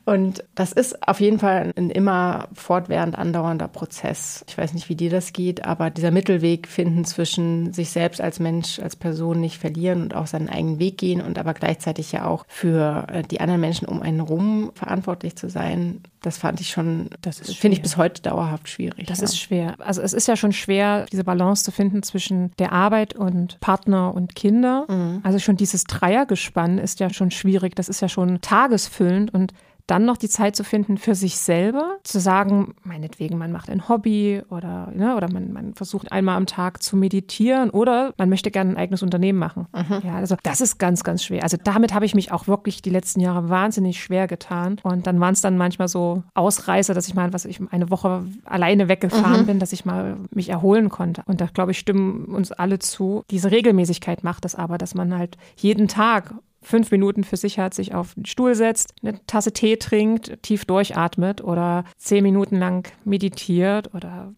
Und 0.04 0.42
das 0.54 0.73
ist 0.73 1.06
auf 1.06 1.21
jeden 1.21 1.38
Fall 1.38 1.73
ein 1.76 1.90
immer 1.90 2.49
fortwährend 2.54 3.16
andauernder 3.16 3.68
Prozess. 3.68 4.44
Ich 4.49 4.59
weiß 4.59 4.75
nicht, 4.75 4.88
wie 4.88 4.97
dir 4.97 5.11
das 5.11 5.32
geht, 5.32 5.64
aber 5.64 5.90
dieser 5.90 6.11
Mittelweg 6.11 6.66
finden 6.66 7.04
zwischen 7.04 7.73
sich 7.73 7.90
selbst 7.90 8.21
als 8.21 8.40
Mensch, 8.40 8.80
als 8.80 8.97
Person 8.97 9.40
nicht 9.40 9.59
verlieren 9.59 10.02
und 10.02 10.14
auch 10.14 10.26
seinen 10.26 10.49
eigenen 10.49 10.80
Weg 10.80 10.99
gehen 10.99 11.21
und 11.21 11.38
aber 11.38 11.54
gleichzeitig 11.54 12.11
ja 12.11 12.26
auch 12.26 12.44
für 12.49 13.06
äh, 13.12 13.23
die 13.23 13.40
anderen 13.40 13.61
Menschen 13.61 13.87
um 13.87 14.02
einen 14.02 14.21
rum 14.21 14.73
verantwortlich 14.75 15.37
zu 15.37 15.49
sein, 15.49 16.00
das 16.23 16.38
fand 16.38 16.61
ich 16.61 16.71
schon, 16.71 17.11
das 17.21 17.38
finde 17.54 17.76
ich 17.76 17.82
bis 17.82 17.97
heute 17.97 18.23
dauerhaft 18.23 18.68
schwierig. 18.68 19.06
Das 19.09 19.18
ja. 19.18 19.25
ist 19.25 19.38
schwer. 19.38 19.75
Also 19.78 20.00
es 20.02 20.12
ist 20.12 20.28
ja 20.28 20.37
schon 20.37 20.52
schwer, 20.52 21.06
diese 21.11 21.25
Balance 21.25 21.64
zu 21.64 21.73
finden 21.73 22.02
zwischen 22.02 22.52
der 22.59 22.73
Arbeit 22.73 23.14
und 23.14 23.59
Partner 23.61 24.14
und 24.14 24.35
Kinder. 24.37 24.87
Mhm. 24.88 25.21
Also 25.25 25.40
schon 25.40 25.56
dieses 25.56 25.85
Dreiergespann 25.85 26.78
ist 26.78 27.00
ja 27.00 27.11
schon 27.11 27.32
schwierig. 27.32 27.75
Das 27.75 27.88
ist 27.88 28.00
ja 28.00 28.09
schon 28.09 28.40
tagesfüllend 28.40 29.35
und 29.35 29.52
dann 29.86 30.04
noch 30.04 30.16
die 30.16 30.28
Zeit 30.28 30.56
zu 30.56 30.64
finden 30.64 30.98
für 30.98 31.14
sich 31.14 31.36
selber, 31.38 31.98
zu 32.04 32.20
sagen, 32.20 32.74
meinetwegen, 32.84 33.38
man 33.38 33.52
macht 33.52 33.70
ein 33.70 33.88
Hobby 33.88 34.42
oder, 34.50 34.92
ne, 34.94 35.16
oder 35.16 35.30
man, 35.30 35.52
man 35.52 35.74
versucht 35.74 36.12
einmal 36.12 36.36
am 36.36 36.46
Tag 36.46 36.82
zu 36.82 36.96
meditieren 36.96 37.70
oder 37.70 38.14
man 38.16 38.28
möchte 38.28 38.50
gerne 38.50 38.70
ein 38.70 38.76
eigenes 38.76 39.02
Unternehmen 39.02 39.38
machen. 39.38 39.66
Mhm. 39.74 40.02
Ja, 40.04 40.14
also 40.16 40.36
das 40.42 40.60
ist 40.60 40.78
ganz, 40.78 41.04
ganz 41.04 41.24
schwer. 41.24 41.42
Also 41.42 41.56
damit 41.62 41.94
habe 41.94 42.04
ich 42.04 42.14
mich 42.14 42.32
auch 42.32 42.46
wirklich 42.46 42.82
die 42.82 42.90
letzten 42.90 43.20
Jahre 43.20 43.48
wahnsinnig 43.48 44.02
schwer 44.02 44.26
getan. 44.26 44.76
Und 44.82 45.06
dann 45.06 45.20
waren 45.20 45.34
es 45.34 45.40
dann 45.40 45.56
manchmal 45.56 45.88
so 45.88 46.22
Ausreißer, 46.34 46.94
dass 46.94 47.08
ich 47.08 47.14
mal, 47.14 47.32
was 47.32 47.44
ich 47.44 47.60
eine 47.70 47.90
Woche 47.90 48.24
alleine 48.44 48.88
weggefahren 48.88 49.42
mhm. 49.42 49.46
bin, 49.46 49.58
dass 49.58 49.72
ich 49.72 49.84
mal 49.84 50.16
mich 50.30 50.48
erholen 50.48 50.88
konnte. 50.88 51.22
Und 51.26 51.40
da 51.40 51.46
glaube 51.46 51.72
ich, 51.72 51.78
stimmen 51.78 52.26
uns 52.26 52.52
alle 52.52 52.78
zu. 52.78 53.24
Diese 53.30 53.50
Regelmäßigkeit 53.50 54.24
macht 54.24 54.44
das 54.44 54.54
aber, 54.54 54.78
dass 54.78 54.94
man 54.94 55.16
halt 55.16 55.36
jeden 55.56 55.88
Tag 55.88 56.34
fünf 56.62 56.90
Minuten 56.90 57.25
für 57.25 57.37
sich 57.37 57.59
hat, 57.59 57.75
sich 57.75 57.95
auf 57.95 58.14
den 58.14 58.25
Stuhl 58.25 58.54
setzt, 58.54 58.95
eine 59.02 59.25
Tasse 59.26 59.52
Tee 59.52 59.76
trinkt, 59.76 60.42
tief 60.42 60.64
durchatmet 60.64 61.42
oder 61.42 61.85
zehn 61.99 62.23
Minuten 62.23 62.57
lang 62.57 62.90
meditiert 63.04 63.95
oder 63.95 64.33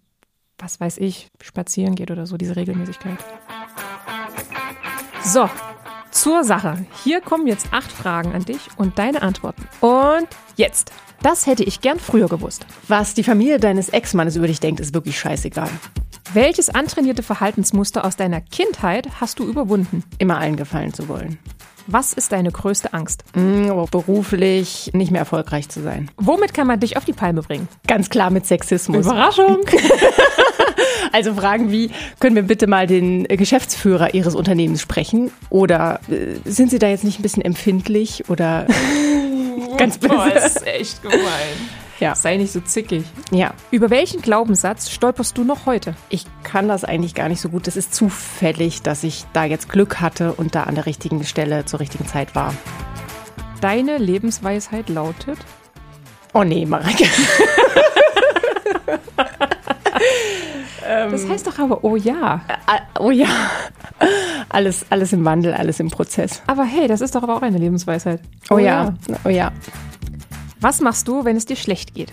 was 0.58 0.80
weiß 0.80 0.98
ich, 0.98 1.28
spazieren 1.42 1.94
geht 1.94 2.10
oder 2.10 2.26
so, 2.26 2.36
diese 2.36 2.56
Regelmäßigkeit. 2.56 3.18
So, 5.22 5.48
zur 6.10 6.44
Sache. 6.44 6.86
Hier 7.02 7.20
kommen 7.20 7.46
jetzt 7.46 7.68
acht 7.72 7.90
Fragen 7.90 8.32
an 8.32 8.44
dich 8.44 8.68
und 8.76 8.98
deine 8.98 9.22
Antworten. 9.22 9.66
Und 9.80 10.28
jetzt. 10.56 10.92
Das 11.22 11.46
hätte 11.46 11.64
ich 11.64 11.80
gern 11.80 11.98
früher 11.98 12.28
gewusst. 12.28 12.66
Was 12.86 13.14
die 13.14 13.24
Familie 13.24 13.58
deines 13.58 13.88
Ex-Mannes 13.88 14.36
über 14.36 14.46
dich 14.46 14.60
denkt, 14.60 14.80
ist 14.80 14.92
wirklich 14.92 15.18
scheißegal. 15.18 15.70
Welches 16.34 16.68
antrainierte 16.68 17.22
Verhaltensmuster 17.22 18.04
aus 18.04 18.16
deiner 18.16 18.40
Kindheit 18.40 19.20
hast 19.20 19.38
du 19.38 19.44
überwunden? 19.44 20.04
Immer 20.18 20.38
allen 20.38 20.56
gefallen 20.56 20.92
zu 20.92 21.08
wollen. 21.08 21.38
Was 21.86 22.12
ist 22.12 22.32
deine 22.32 22.50
größte 22.50 22.92
Angst? 22.94 23.24
Mm, 23.34 23.68
beruflich 23.90 24.90
nicht 24.94 25.10
mehr 25.10 25.20
erfolgreich 25.20 25.68
zu 25.68 25.82
sein. 25.82 26.10
Womit 26.16 26.54
kann 26.54 26.66
man 26.66 26.80
dich 26.80 26.96
auf 26.96 27.04
die 27.04 27.12
Palme 27.12 27.42
bringen? 27.42 27.68
Ganz 27.86 28.08
klar 28.08 28.30
mit 28.30 28.46
Sexismus. 28.46 29.04
Überraschung! 29.06 29.58
also 31.12 31.34
Fragen 31.34 31.70
wie, 31.70 31.90
können 32.20 32.36
wir 32.36 32.42
bitte 32.42 32.66
mal 32.66 32.86
den 32.86 33.24
Geschäftsführer 33.24 34.14
Ihres 34.14 34.34
Unternehmens 34.34 34.80
sprechen? 34.80 35.30
Oder 35.50 36.00
äh, 36.08 36.36
sind 36.48 36.70
Sie 36.70 36.78
da 36.78 36.88
jetzt 36.88 37.04
nicht 37.04 37.18
ein 37.18 37.22
bisschen 37.22 37.42
empfindlich 37.42 38.24
oder 38.28 38.66
ganz 39.76 39.98
böse? 39.98 40.14
Boah, 40.14 40.32
ist 40.32 40.66
echt 40.66 41.02
gemein. 41.02 41.83
Ja. 42.04 42.14
Sei 42.14 42.36
nicht 42.36 42.52
so 42.52 42.60
zickig. 42.60 43.02
Ja. 43.30 43.54
Über 43.70 43.88
welchen 43.88 44.20
Glaubenssatz 44.20 44.90
stolperst 44.90 45.38
du 45.38 45.44
noch 45.44 45.64
heute? 45.64 45.94
Ich 46.10 46.26
kann 46.42 46.68
das 46.68 46.84
eigentlich 46.84 47.14
gar 47.14 47.30
nicht 47.30 47.40
so 47.40 47.48
gut. 47.48 47.66
Das 47.66 47.78
ist 47.78 47.94
zufällig, 47.94 48.82
dass 48.82 49.04
ich 49.04 49.24
da 49.32 49.44
jetzt 49.44 49.70
Glück 49.70 50.02
hatte 50.02 50.34
und 50.34 50.54
da 50.54 50.64
an 50.64 50.74
der 50.74 50.84
richtigen 50.84 51.24
Stelle 51.24 51.64
zur 51.64 51.80
richtigen 51.80 52.06
Zeit 52.06 52.34
war. 52.34 52.52
Deine 53.62 53.96
Lebensweisheit 53.96 54.90
lautet? 54.90 55.38
Oh 56.34 56.44
nee, 56.44 56.66
Marike. 56.66 57.06
das 61.10 61.26
heißt 61.26 61.46
doch 61.46 61.58
aber, 61.58 61.84
oh 61.84 61.96
ja. 61.96 62.42
Äh, 62.48 62.76
äh, 62.76 62.80
oh 63.00 63.12
ja. 63.12 63.28
Alles, 64.50 64.84
alles 64.90 65.14
im 65.14 65.24
Wandel, 65.24 65.54
alles 65.54 65.80
im 65.80 65.88
Prozess. 65.88 66.42
Aber 66.48 66.64
hey, 66.64 66.86
das 66.86 67.00
ist 67.00 67.14
doch 67.14 67.22
aber 67.22 67.34
auch 67.34 67.42
eine 67.42 67.56
Lebensweisheit. 67.56 68.20
Oh, 68.50 68.56
oh 68.56 68.58
ja. 68.58 68.94
ja. 69.08 69.16
Oh 69.24 69.30
ja. 69.30 69.52
Was 70.64 70.80
machst 70.80 71.08
du, 71.08 71.26
wenn 71.26 71.36
es 71.36 71.44
dir 71.44 71.56
schlecht 71.56 71.92
geht? 71.92 72.10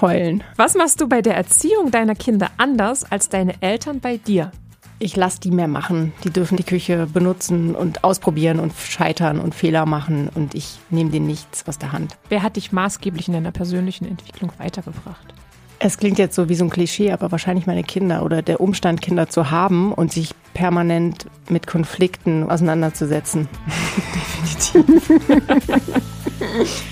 Heulen. 0.00 0.42
Was 0.56 0.74
machst 0.74 1.00
du 1.00 1.06
bei 1.08 1.22
der 1.22 1.36
Erziehung 1.36 1.92
deiner 1.92 2.16
Kinder 2.16 2.50
anders 2.56 3.04
als 3.08 3.28
deine 3.28 3.54
Eltern 3.62 4.00
bei 4.00 4.16
dir? 4.16 4.50
Ich 4.98 5.14
lasse 5.14 5.38
die 5.38 5.52
mehr 5.52 5.68
machen. 5.68 6.12
Die 6.24 6.30
dürfen 6.30 6.56
die 6.56 6.64
Küche 6.64 7.06
benutzen 7.06 7.76
und 7.76 8.02
ausprobieren 8.02 8.58
und 8.58 8.72
scheitern 8.74 9.38
und 9.38 9.54
Fehler 9.54 9.86
machen 9.86 10.28
und 10.34 10.56
ich 10.56 10.80
nehme 10.90 11.10
denen 11.10 11.28
nichts 11.28 11.64
aus 11.68 11.78
der 11.78 11.92
Hand. 11.92 12.16
Wer 12.28 12.42
hat 12.42 12.56
dich 12.56 12.72
maßgeblich 12.72 13.28
in 13.28 13.34
deiner 13.34 13.52
persönlichen 13.52 14.08
Entwicklung 14.08 14.50
weitergebracht? 14.58 15.32
Es 15.78 15.96
klingt 15.96 16.18
jetzt 16.18 16.34
so 16.34 16.48
wie 16.48 16.56
so 16.56 16.64
ein 16.64 16.70
Klischee, 16.70 17.12
aber 17.12 17.30
wahrscheinlich 17.30 17.68
meine 17.68 17.84
Kinder 17.84 18.24
oder 18.24 18.42
der 18.42 18.60
Umstand, 18.60 19.00
Kinder 19.00 19.28
zu 19.28 19.52
haben 19.52 19.92
und 19.92 20.10
sich 20.12 20.34
permanent 20.54 21.26
mit 21.48 21.68
Konflikten 21.68 22.50
auseinanderzusetzen. 22.50 23.48
Definitiv. 24.74 25.22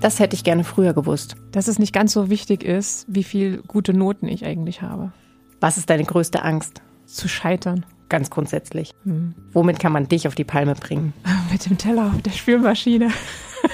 das 0.00 0.18
hätte 0.18 0.34
ich 0.34 0.44
gerne 0.44 0.64
früher 0.64 0.92
gewusst. 0.92 1.36
Dass 1.52 1.68
es 1.68 1.78
nicht 1.78 1.92
ganz 1.92 2.12
so 2.12 2.30
wichtig 2.30 2.62
ist, 2.62 3.06
wie 3.08 3.24
viel 3.24 3.62
gute 3.66 3.94
Noten 3.94 4.28
ich 4.28 4.44
eigentlich 4.44 4.82
habe. 4.82 5.12
Was 5.60 5.76
ist 5.76 5.90
deine 5.90 6.04
größte 6.04 6.42
Angst? 6.42 6.82
Zu 7.06 7.28
scheitern. 7.28 7.84
Ganz 8.08 8.30
grundsätzlich. 8.30 8.92
Hm. 9.04 9.34
Womit 9.52 9.78
kann 9.78 9.92
man 9.92 10.08
dich 10.08 10.28
auf 10.28 10.34
die 10.34 10.44
Palme 10.44 10.74
bringen? 10.74 11.12
Mit 11.52 11.66
dem 11.66 11.78
Teller 11.78 12.12
auf 12.14 12.22
der 12.22 12.30
Spülmaschine. 12.30 13.10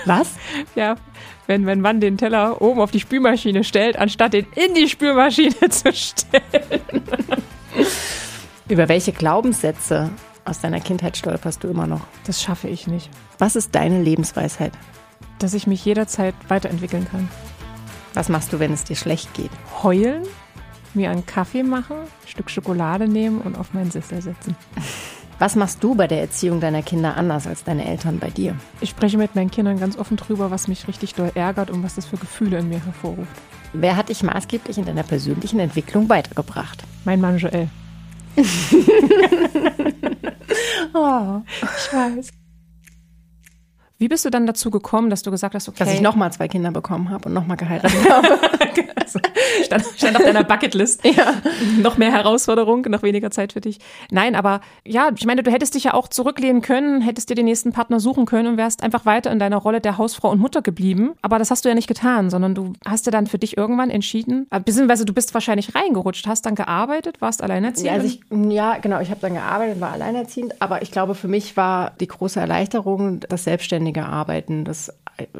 Was? 0.07 0.35
Ja, 0.75 0.97
wenn 1.47 1.63
mein 1.65 1.81
Mann 1.81 2.01
den 2.01 2.17
Teller 2.17 2.63
oben 2.63 2.81
auf 2.81 2.91
die 2.91 3.01
Spülmaschine 3.01 3.65
stellt, 3.65 3.97
anstatt 3.97 4.33
den 4.33 4.47
in 4.55 4.75
die 4.75 4.89
Spülmaschine 4.89 5.55
zu 5.69 5.93
stellen. 5.93 6.81
Über 8.69 8.89
welche 8.89 9.13
Glaubenssätze 9.13 10.11
aus 10.45 10.61
deiner 10.61 10.81
Kindheit 10.81 11.17
stolperst 11.17 11.63
du 11.63 11.69
immer 11.69 11.87
noch? 11.87 12.01
Das 12.27 12.43
schaffe 12.43 12.69
ich 12.69 12.87
nicht. 12.87 13.11
Was 13.39 13.57
ist 13.57 13.75
deine 13.75 14.03
Lebensweisheit? 14.03 14.73
Dass 15.39 15.55
ich 15.55 15.67
mich 15.67 15.85
jederzeit 15.85 16.35
weiterentwickeln 16.49 17.07
kann. 17.11 17.29
Was 18.15 18.29
machst 18.29 18.53
du, 18.53 18.61
wenn 18.61 18.73
es 18.73 18.85
dir 18.85 18.97
schlecht 18.97 19.35
geht? 19.35 19.51
Heulen, 19.83 20.23
mir 20.95 21.11
einen 21.11 21.27
Kaffee 21.27 21.63
machen, 21.63 21.97
ein 21.97 22.29
Stück 22.29 22.51
Schokolade 22.51 23.09
nehmen 23.09 23.41
und 23.41 23.59
auf 23.59 23.75
meinen 23.75 23.91
Sessel 23.91 24.23
setzen. 24.23 24.57
Was 25.41 25.57
machst 25.57 25.83
du 25.83 25.97
bei 25.97 26.07
der 26.07 26.21
Erziehung 26.21 26.61
deiner 26.61 26.83
Kinder 26.83 27.17
anders 27.17 27.49
als 27.49 27.65
deine 27.65 27.87
Eltern 27.87 28.21
bei 28.21 28.31
dir? 28.31 28.55
Ich 28.81 28.91
spreche 28.91 29.19
mit 29.19 29.35
meinen 29.35 29.51
Kindern 29.51 29.81
ganz 29.81 29.99
offen 29.99 30.17
drüber, 30.17 30.53
was 30.53 30.69
mich 30.69 30.87
richtig 30.87 31.15
doll 31.15 31.33
ärgert 31.35 31.71
und 31.71 31.83
was 31.83 31.97
das 31.97 32.07
für 32.07 32.17
Gefühle 32.17 32.59
in 32.59 32.69
mir 32.69 32.85
hervorruft. 32.85 33.33
Wer 33.73 33.97
hat 33.97 34.11
dich 34.11 34.23
maßgeblich 34.23 34.79
in 34.79 34.85
deiner 34.85 35.03
persönlichen 35.03 35.59
Entwicklung 35.59 36.09
weitergebracht? 36.09 36.85
Mein 37.05 37.21
Mann 37.21 37.39
Joel. 37.39 37.69
oh, 40.95 41.41
ich 41.51 41.93
weiß. 41.93 42.31
Wie 43.97 44.09
bist 44.09 44.25
du 44.25 44.31
dann 44.31 44.45
dazu 44.47 44.71
gekommen, 44.71 45.09
dass 45.09 45.23
du 45.23 45.31
gesagt 45.31 45.55
hast, 45.55 45.69
okay. 45.69 45.79
Dass 45.79 45.95
ich 45.95 46.01
nochmal 46.01 46.33
zwei 46.33 46.49
Kinder 46.49 46.73
bekommen 46.73 47.11
habe 47.11 47.29
und 47.29 47.35
nochmal 47.35 47.57
geheiratet 47.57 47.97
habe. 48.11 48.39
also, 48.97 49.21
stand, 49.65 49.85
stand, 49.97 50.17
auf 50.17 50.25
deiner 50.25 50.43
Bucketlist. 50.43 51.05
Ja. 51.05 51.35
Noch 51.81 51.97
mehr 51.97 52.11
Herausforderung, 52.11 52.83
noch 52.89 53.05
weniger 53.05 53.31
Zeit 53.31 53.53
für 53.53 53.61
dich. 53.61 53.79
Nein, 54.11 54.35
aber 54.35 54.61
ja, 54.85 55.11
ich 55.17 55.27
meine, 55.27 55.45
du 55.45 55.51
hättest 55.53 55.77
dich 55.77 55.85
ja 55.85 55.95
auch 55.95 56.09
zurücklehnen 56.09 56.61
können, 56.61 57.03
hättest 57.03 57.31
dir 57.31 57.37
den 57.37 57.45
nächsten 57.45 57.73
Partner 57.73 58.01
suchen 58.01 58.27
können 58.27 58.49
und 58.49 58.57
wärst 58.57 58.83
einfach 58.83 59.07
weiter 59.07 59.31
in 59.31 59.39
deiner 59.39 59.59
Rolle 59.59 59.81
der 59.81 59.97
Hausfrau 59.97 60.31
und 60.31 60.41
Mutter 60.41 60.61
geblieben. 60.61 61.13
Aber 61.23 61.39
das 61.39 61.53
hast 61.53 61.65
du 61.65 61.69
ja 61.69 61.77
nicht 61.77 61.87
getan, 61.87 62.31
sondern 62.31 62.57
du 62.57 62.73
hast 62.85 63.07
dir 63.07 63.13
dann 63.13 63.29
für 63.29 63.39
dich 63.39 63.57
irgendwann 63.57 63.91
entschieden, 63.91 64.49
äh, 64.51 64.59
beziehungsweise 64.59 65.05
du 65.05 65.15
bist 65.15 65.35
wahrscheinlich 65.35 65.77
reingerutscht, 65.77 66.27
hast 66.27 66.47
dann 66.47 66.57
gearbeitet, 66.57 67.21
warst 67.21 67.43
alleinerziehend. 67.43 67.87
Ja, 67.87 67.93
also 67.93 68.07
ich, 68.07 68.21
ja 68.53 68.79
genau, 68.79 69.01
ich 69.01 69.11
habe 69.11 69.21
dann 69.21 69.35
gearbeitet, 69.35 69.81
war 69.81 69.93
alleinerziehend, 69.93 70.61
aber 70.61 70.83
ich 70.83 70.91
glaube, 70.91 71.15
für 71.15 71.29
mich 71.29 71.57
war 71.57 71.93
die 72.01 72.09
große 72.09 72.41
Erleichterung 72.41 73.21
das 73.29 73.45
selbstständige 73.45 73.84
Arbeiten, 73.93 74.65
dass 74.65 74.93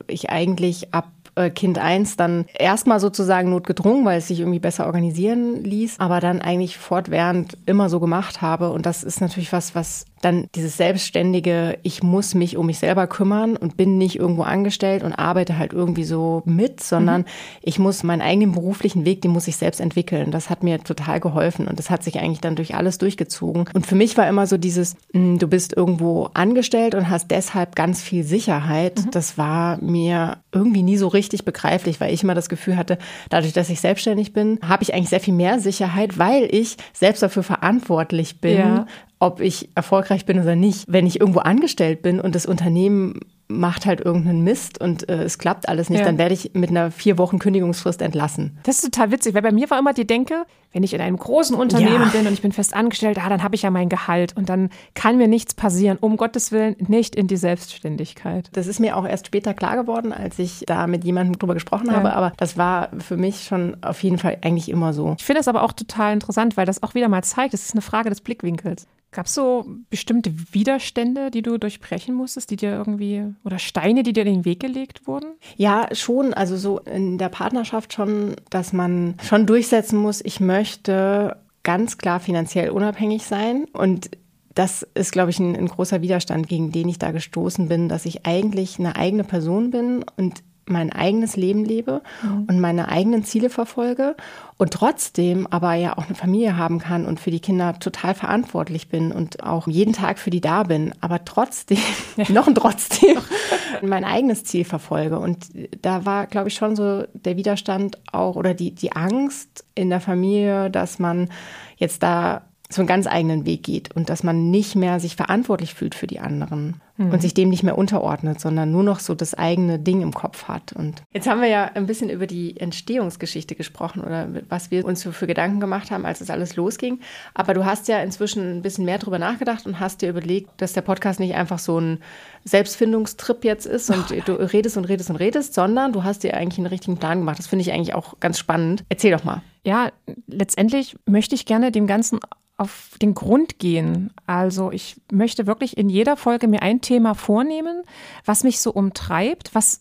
ich 0.07 0.31
eigentlich 0.31 0.95
ab 0.95 1.09
äh, 1.37 1.51
Kind 1.51 1.79
1 1.79 2.17
dann 2.17 2.47
erstmal 2.55 3.01
sozusagen 3.01 3.51
notgedrungen, 3.51 4.05
weil 4.05 4.19
es 4.19 4.29
sich 4.29 4.41
irgendwie 4.41 4.61
besser 4.61 4.87
organisieren 4.87 5.65
ließ, 5.65 5.99
aber 5.99 6.21
dann 6.21 6.41
eigentlich 6.41 6.79
fortwährend 6.79 7.59
immer 7.67 7.89
so 7.89 8.01
gemacht 8.01 8.41
habe. 8.41 8.71
Und 8.71 8.87
das 8.87 9.03
ist 9.03 9.21
natürlich 9.21 9.53
was, 9.53 9.75
was 9.75 10.07
dann 10.25 10.49
dieses 10.55 10.77
selbstständige, 10.77 11.79
ich 11.83 12.03
muss 12.03 12.35
mich 12.35 12.57
um 12.57 12.67
mich 12.67 12.79
selber 12.79 13.07
kümmern 13.07 13.57
und 13.57 13.77
bin 13.77 13.99
nicht 13.99 14.17
irgendwo 14.17 14.43
angestellt 14.43 15.03
und 15.03 15.13
arbeite 15.13 15.59
halt 15.59 15.73
irgendwie 15.73 16.05
so 16.05 16.43
mit, 16.47 16.83
sondern 16.83 17.23
mhm. 17.23 17.27
ich 17.63 17.79
muss 17.79 18.03
meinen 18.03 18.23
eigenen 18.23 18.53
beruflichen 18.53 19.05
Weg, 19.05 19.23
den 19.23 19.33
muss 19.33 19.49
ich 19.49 19.57
selbst 19.57 19.81
entwickeln. 19.81 20.31
Das 20.31 20.49
hat 20.51 20.63
mir 20.63 20.83
total 20.83 21.21
geholfen 21.21 21.69
und 21.69 21.79
das 21.79 21.91
hat 21.91 22.03
sich 22.03 22.19
eigentlich 22.19 22.41
dann 22.41 22.57
durch 22.57 22.75
alles 22.75 22.99
durchgezogen. 22.99 23.67
Und 23.75 23.87
für 23.87 23.95
mich 23.95 24.17
war 24.17 24.29
immer 24.29 24.47
so 24.47 24.57
dieses, 24.57 24.97
hm, 25.13 25.39
du 25.39 25.47
bist 25.47 25.77
irgendwo 25.77 26.31
angestellt 26.33 26.95
und 26.95 27.11
hast 27.11 27.31
deshalb 27.31 27.77
ganz 27.77 28.03
viel 28.03 28.25
Sicherheit. 28.25 29.05
Mhm. 29.05 29.11
Das 29.11 29.37
war 29.37 29.79
mir 29.83 30.39
irgendwie 30.53 30.83
nie 30.83 30.97
so 30.97 31.09
richtig 31.09 31.45
begreiflich, 31.45 32.01
weil 32.01 32.15
ich 32.15 32.23
immer 32.23 32.35
das 32.35 32.49
Gefühl 32.49 32.77
hatte, 32.77 32.99
dadurch, 33.29 33.53
dass 33.53 33.69
ich 33.69 33.81
selbstständig 33.81 34.33
bin, 34.33 34.59
habe 34.67 34.83
ich 34.83 34.95
eigentlich 34.95 35.11
sehr 35.11 35.21
viel 35.21 35.35
mehr 35.35 35.61
Sicherheit, 35.61 36.19
weil 36.19 36.49
ich 36.51 36.77
selbst 36.93 37.23
dafür 37.23 37.43
verantwortlich 37.43 38.41
bin, 38.41 38.59
ja 38.59 38.87
ob 39.25 39.41
ich 39.41 39.71
erfolgreich 39.75 40.14
bin 40.23 40.41
oder 40.41 40.57
nicht. 40.57 40.85
Wenn 40.89 41.07
ich 41.07 41.21
irgendwo 41.21 41.41
angestellt 41.41 42.03
bin 42.03 42.21
und 42.21 42.35
das 42.35 42.47
Unternehmen 42.47 43.21
macht 43.49 43.85
halt 43.85 44.01
irgendeinen 44.01 44.43
Mist 44.43 44.81
und 44.81 45.09
äh, 45.09 45.23
es 45.23 45.39
klappt 45.39 45.69
alles 45.69 45.91
nicht, 45.91 46.01
ja. 46.01 46.07
dann 46.07 46.19
werde 46.19 46.35
ich 46.35 46.53
mit 46.55 46.71
einer 46.71 46.91
vier 46.91 47.19
Wochen 47.19 47.39
Kündigungsfrist 47.39 48.01
entlassen. 48.01 48.59
Das 48.63 48.77
ist 48.77 48.85
total 48.85 49.11
witzig, 49.11 49.35
weil 49.35 49.43
bei 49.43 49.53
mir 49.53 49.69
war 49.71 49.79
immer 49.79 49.93
die 49.93 50.07
Denke, 50.07 50.45
wenn 50.73 50.83
ich 50.83 50.95
in 50.95 51.01
einem 51.01 51.17
großen 51.17 51.55
Unternehmen 51.55 52.05
ja. 52.05 52.09
bin 52.09 52.27
und 52.27 52.33
ich 52.33 52.43
bin 52.43 52.53
fest 52.53 52.75
angestellt, 52.75 53.19
ah, 53.23 53.29
dann 53.29 53.43
habe 53.43 53.55
ich 53.55 53.63
ja 53.63 53.71
mein 53.71 53.89
Gehalt 53.89 54.37
und 54.37 54.49
dann 54.49 54.71
kann 54.95 55.19
mir 55.19 55.29
nichts 55.29 55.55
passieren. 55.55 55.99
Um 56.01 56.17
Gottes 56.17 56.53
Willen 56.53 56.77
nicht 56.79 57.15
in 57.15 57.27
die 57.27 57.37
Selbstständigkeit. 57.37 58.49
Das 58.53 58.67
ist 58.67 58.81
mir 58.81 58.97
auch 58.97 59.07
erst 59.07 59.27
später 59.27 59.53
klar 59.53 59.77
geworden, 59.77 60.13
als 60.13 60.39
ich 60.39 60.65
da 60.67 60.87
mit 60.87 61.05
jemandem 61.05 61.39
drüber 61.39 61.55
gesprochen 61.55 61.89
ja. 61.89 61.95
habe, 61.95 62.15
aber 62.15 62.33
das 62.39 62.57
war 62.57 62.89
für 62.99 63.17
mich 63.17 63.45
schon 63.45 63.77
auf 63.83 64.03
jeden 64.03 64.19
Fall 64.19 64.39
eigentlich 64.43 64.71
immer 64.71 64.95
so. 64.95 65.17
Ich 65.19 65.25
finde 65.25 65.41
es 65.41 65.49
aber 65.49 65.63
auch 65.63 65.73
total 65.73 66.15
interessant, 66.15 66.57
weil 66.57 66.67
das 66.67 66.83
auch 66.83 66.95
wieder 66.95 67.09
mal 67.09 67.23
zeigt, 67.23 67.53
es 67.53 67.67
ist 67.67 67.75
eine 67.75 67.83
Frage 67.83 68.09
des 68.09 68.23
Blickwinkels. 68.23 68.87
Gab 69.15 69.27
es 69.27 69.35
so 69.35 69.65
bestimmte 69.91 70.35
Widerstände, 70.53 71.31
die 71.31 71.43
du 71.43 71.57
durchbrechen 71.57 72.17
musstest, 72.17 72.51
die 72.51 72.57
dir 72.57 72.73
irgendwie, 72.73 73.23
oder 73.45 73.61
Steine, 73.61 74.03
die 74.03 74.13
dir 74.13 74.27
in 74.27 74.35
den 74.35 74.45
Weg 74.45 74.59
gelegt 74.59 75.07
wurden? 75.07 75.35
Ja, 75.57 75.87
schon. 75.93 76.35
Also 76.35 76.57
so 76.57 76.81
in 76.81 77.17
der 77.17 77.29
Partnerschaft 77.29 77.93
schon, 77.93 78.35
dass 78.51 78.73
man 78.73 79.15
schon 79.23 79.47
durchsetzen 79.47 80.01
muss, 80.01 80.21
ich 80.21 80.41
möchte 80.41 81.37
ganz 81.63 81.97
klar 81.97 82.19
finanziell 82.19 82.71
unabhängig 82.71 83.23
sein. 83.25 83.67
Und 83.73 84.11
das 84.53 84.85
ist, 84.95 85.13
glaube 85.13 85.31
ich, 85.31 85.39
ein, 85.39 85.55
ein 85.55 85.69
großer 85.69 86.03
Widerstand, 86.03 86.49
gegen 86.49 86.73
den 86.73 86.89
ich 86.89 86.99
da 86.99 87.13
gestoßen 87.13 87.69
bin, 87.69 87.89
dass 87.89 88.07
ich 88.07 88.27
eigentlich 88.27 88.81
eine 88.81 88.97
eigene 88.97 89.23
Person 89.23 89.71
bin 89.71 90.05
und 90.17 90.43
mein 90.67 90.93
eigenes 90.93 91.37
Leben 91.37 91.65
lebe 91.65 92.03
mhm. 92.23 92.45
und 92.49 92.61
meine 92.61 92.89
eigenen 92.89 93.25
Ziele 93.25 93.51
verfolge 93.51 94.17
und 94.57 94.73
trotzdem 94.73 95.47
aber 95.49 95.75
ja 95.75 95.99
auch 95.99 96.07
eine 96.07 96.15
Familie 96.15 96.57
haben 96.57 96.79
kann 96.79 97.07
und 97.07 97.21
für 97.21 97.31
die 97.31 97.41
Kinder 97.41 97.79
total 97.79 98.15
verantwortlich 98.15 98.89
bin 98.89 99.13
und 99.13 99.43
auch 99.43 99.67
jeden 99.67 99.93
Tag 99.93 100.19
für 100.19 100.31
die 100.31 100.41
da 100.41 100.63
bin, 100.63 100.95
aber 101.01 101.25
trotzdem, 101.25 101.79
ja. 102.17 102.31
noch 102.31 102.47
ein 102.47 102.55
trotzdem, 102.55 103.19
mein 103.83 104.05
eigenes 104.05 104.45
Ziel 104.45 104.65
verfolge. 104.65 105.19
Und 105.19 105.49
da 105.83 106.05
war, 106.05 106.27
glaube 106.27 106.49
ich, 106.49 106.55
schon 106.55 106.77
so 106.77 107.05
der 107.13 107.37
Widerstand 107.37 107.99
auch 108.13 108.37
oder 108.37 108.55
die, 108.55 108.75
die 108.75 108.93
Angst 108.93 109.65
in 109.75 109.91
der 109.91 110.01
Familie, 110.01 110.71
dass 110.71 110.99
man 110.99 111.29
jetzt 111.77 112.03
da 112.03 112.43
so 112.71 112.81
einen 112.81 112.89
ganz 112.89 113.07
eigenen 113.07 113.47
Weg 113.47 113.63
geht 113.63 113.95
und 113.95 114.09
dass 114.09 114.23
man 114.23 114.51
nicht 114.51 114.75
mehr 114.75 114.99
sich 115.01 115.17
verantwortlich 115.17 115.75
fühlt 115.75 115.95
für 115.95 116.07
die 116.07 116.21
anderen 116.21 116.81
mhm. 116.97 117.11
und 117.11 117.23
sich 117.23 117.35
dem 117.35 117.49
nicht 117.49 117.63
mehr 117.63 117.79
unterordnet, 117.79 118.41
sondern 118.41 118.71
nur 118.71 118.83
noch 118.83 119.01
so 119.01 119.15
das 119.15 119.35
eigene 119.35 119.79
Ding 119.79 120.03
im 120.03 120.13
Kopf 120.13 120.45
hat. 120.49 120.73
Und 120.73 121.03
jetzt 121.13 121.29
haben 121.29 121.41
wir 121.41 121.49
ja 121.49 121.71
ein 121.75 121.87
bisschen 121.87 122.11
über 122.11 122.27
die 122.27 122.59
Entstehungsgeschichte 122.59 123.55
gesprochen 123.55 124.03
oder 124.03 124.29
was 124.49 124.71
wir 124.71 124.85
uns 124.85 125.03
für 125.03 125.27
Gedanken 125.27 125.61
gemacht 125.61 125.91
haben, 125.91 126.05
als 126.05 126.21
es 126.21 126.31
alles 126.31 126.57
losging. 126.57 127.01
Aber 127.35 127.55
du 127.55 127.65
hast 127.65 127.89
ja 127.89 128.03
inzwischen 128.03 128.59
ein 128.59 128.63
bisschen 128.63 128.85
mehr 128.85 128.99
drüber 128.99 129.19
nachgedacht 129.19 129.67
und 129.67 129.81
hast 129.81 130.03
dir 130.03 130.11
überlegt, 130.11 130.51
dass 130.59 130.73
der 130.73 130.83
Podcast 130.83 131.21
nicht 131.21 131.35
einfach 131.35 131.59
so 131.59 131.79
ein 131.79 131.99
Selbstfindungstrip 132.45 133.45
jetzt 133.45 133.67
ist 133.67 133.91
und 133.91 134.13
oh, 134.13 134.23
du 134.25 134.33
redest 134.35 134.77
und 134.77 134.85
redest 134.85 135.11
und 135.11 135.17
redest, 135.17 135.55
sondern 135.55 135.93
du 135.93 136.05
hast 136.05 136.23
dir 136.25 136.35
eigentlich 136.35 136.59
einen 136.59 136.67
richtigen 136.67 136.99
Plan 136.99 137.21
gemacht. 137.21 137.39
Das 137.39 137.47
finde 137.47 137.63
ich 137.63 137.73
eigentlich 137.73 137.95
auch 137.95 138.21
ganz 138.21 138.39
spannend. 138.39 138.85
Erzähl 138.89 139.13
doch 139.13 139.25
mal. 139.25 139.43
Ja, 139.65 139.91
letztendlich 140.27 140.97
möchte 141.07 141.35
ich 141.35 141.47
gerne 141.47 141.73
dem 141.73 141.87
Ganzen 141.87 142.21
auf 142.57 142.91
den 143.03 143.15
Grund 143.15 143.59
gehen. 143.59 144.13
Also 144.27 144.71
ich 144.71 145.01
möchte 145.11 145.47
wirklich 145.47 145.77
in 145.77 145.89
jeder 145.89 146.17
Folge 146.17 146.47
mir 146.47 146.63
ein 146.63 146.81
Thema 146.85 147.15
vornehmen, 147.15 147.83
was 148.25 148.45
mich 148.45 148.61
so 148.61 148.73
umtreibt, 148.73 149.55
was 149.55 149.81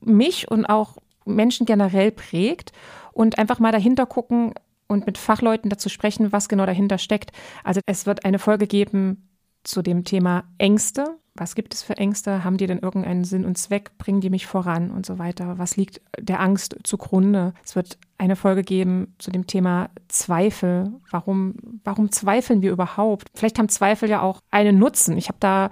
mich 0.00 0.50
und 0.50 0.66
auch 0.66 0.98
Menschen 1.24 1.66
generell 1.66 2.12
prägt 2.12 2.72
und 3.12 3.38
einfach 3.38 3.58
mal 3.58 3.72
dahinter 3.72 4.06
gucken 4.06 4.54
und 4.86 5.06
mit 5.06 5.18
Fachleuten 5.18 5.70
dazu 5.70 5.88
sprechen, 5.88 6.32
was 6.32 6.48
genau 6.48 6.66
dahinter 6.66 6.98
steckt. 6.98 7.32
Also 7.64 7.80
es 7.86 8.06
wird 8.06 8.24
eine 8.24 8.38
Folge 8.38 8.66
geben 8.66 9.28
zu 9.64 9.80
dem 9.82 10.04
Thema 10.04 10.44
Ängste, 10.58 11.18
was 11.34 11.54
gibt 11.54 11.72
es 11.72 11.82
für 11.82 11.96
Ängste? 11.96 12.44
Haben 12.44 12.58
die 12.58 12.66
denn 12.66 12.80
irgendeinen 12.80 13.24
Sinn 13.24 13.46
und 13.46 13.56
Zweck? 13.56 13.96
Bringen 13.96 14.20
die 14.20 14.28
mich 14.28 14.46
voran 14.46 14.90
und 14.90 15.06
so 15.06 15.18
weiter? 15.18 15.58
Was 15.58 15.76
liegt 15.76 16.02
der 16.18 16.40
Angst 16.40 16.76
zugrunde? 16.82 17.54
Es 17.64 17.74
wird 17.74 17.98
eine 18.18 18.36
Folge 18.36 18.62
geben 18.62 19.14
zu 19.18 19.30
dem 19.30 19.46
Thema 19.46 19.88
Zweifel. 20.08 20.92
Warum, 21.10 21.54
warum 21.84 22.12
zweifeln 22.12 22.60
wir 22.60 22.70
überhaupt? 22.70 23.28
Vielleicht 23.34 23.58
haben 23.58 23.70
Zweifel 23.70 24.10
ja 24.10 24.20
auch 24.20 24.40
einen 24.50 24.78
Nutzen. 24.78 25.16
Ich 25.16 25.28
habe 25.28 25.38
da 25.40 25.70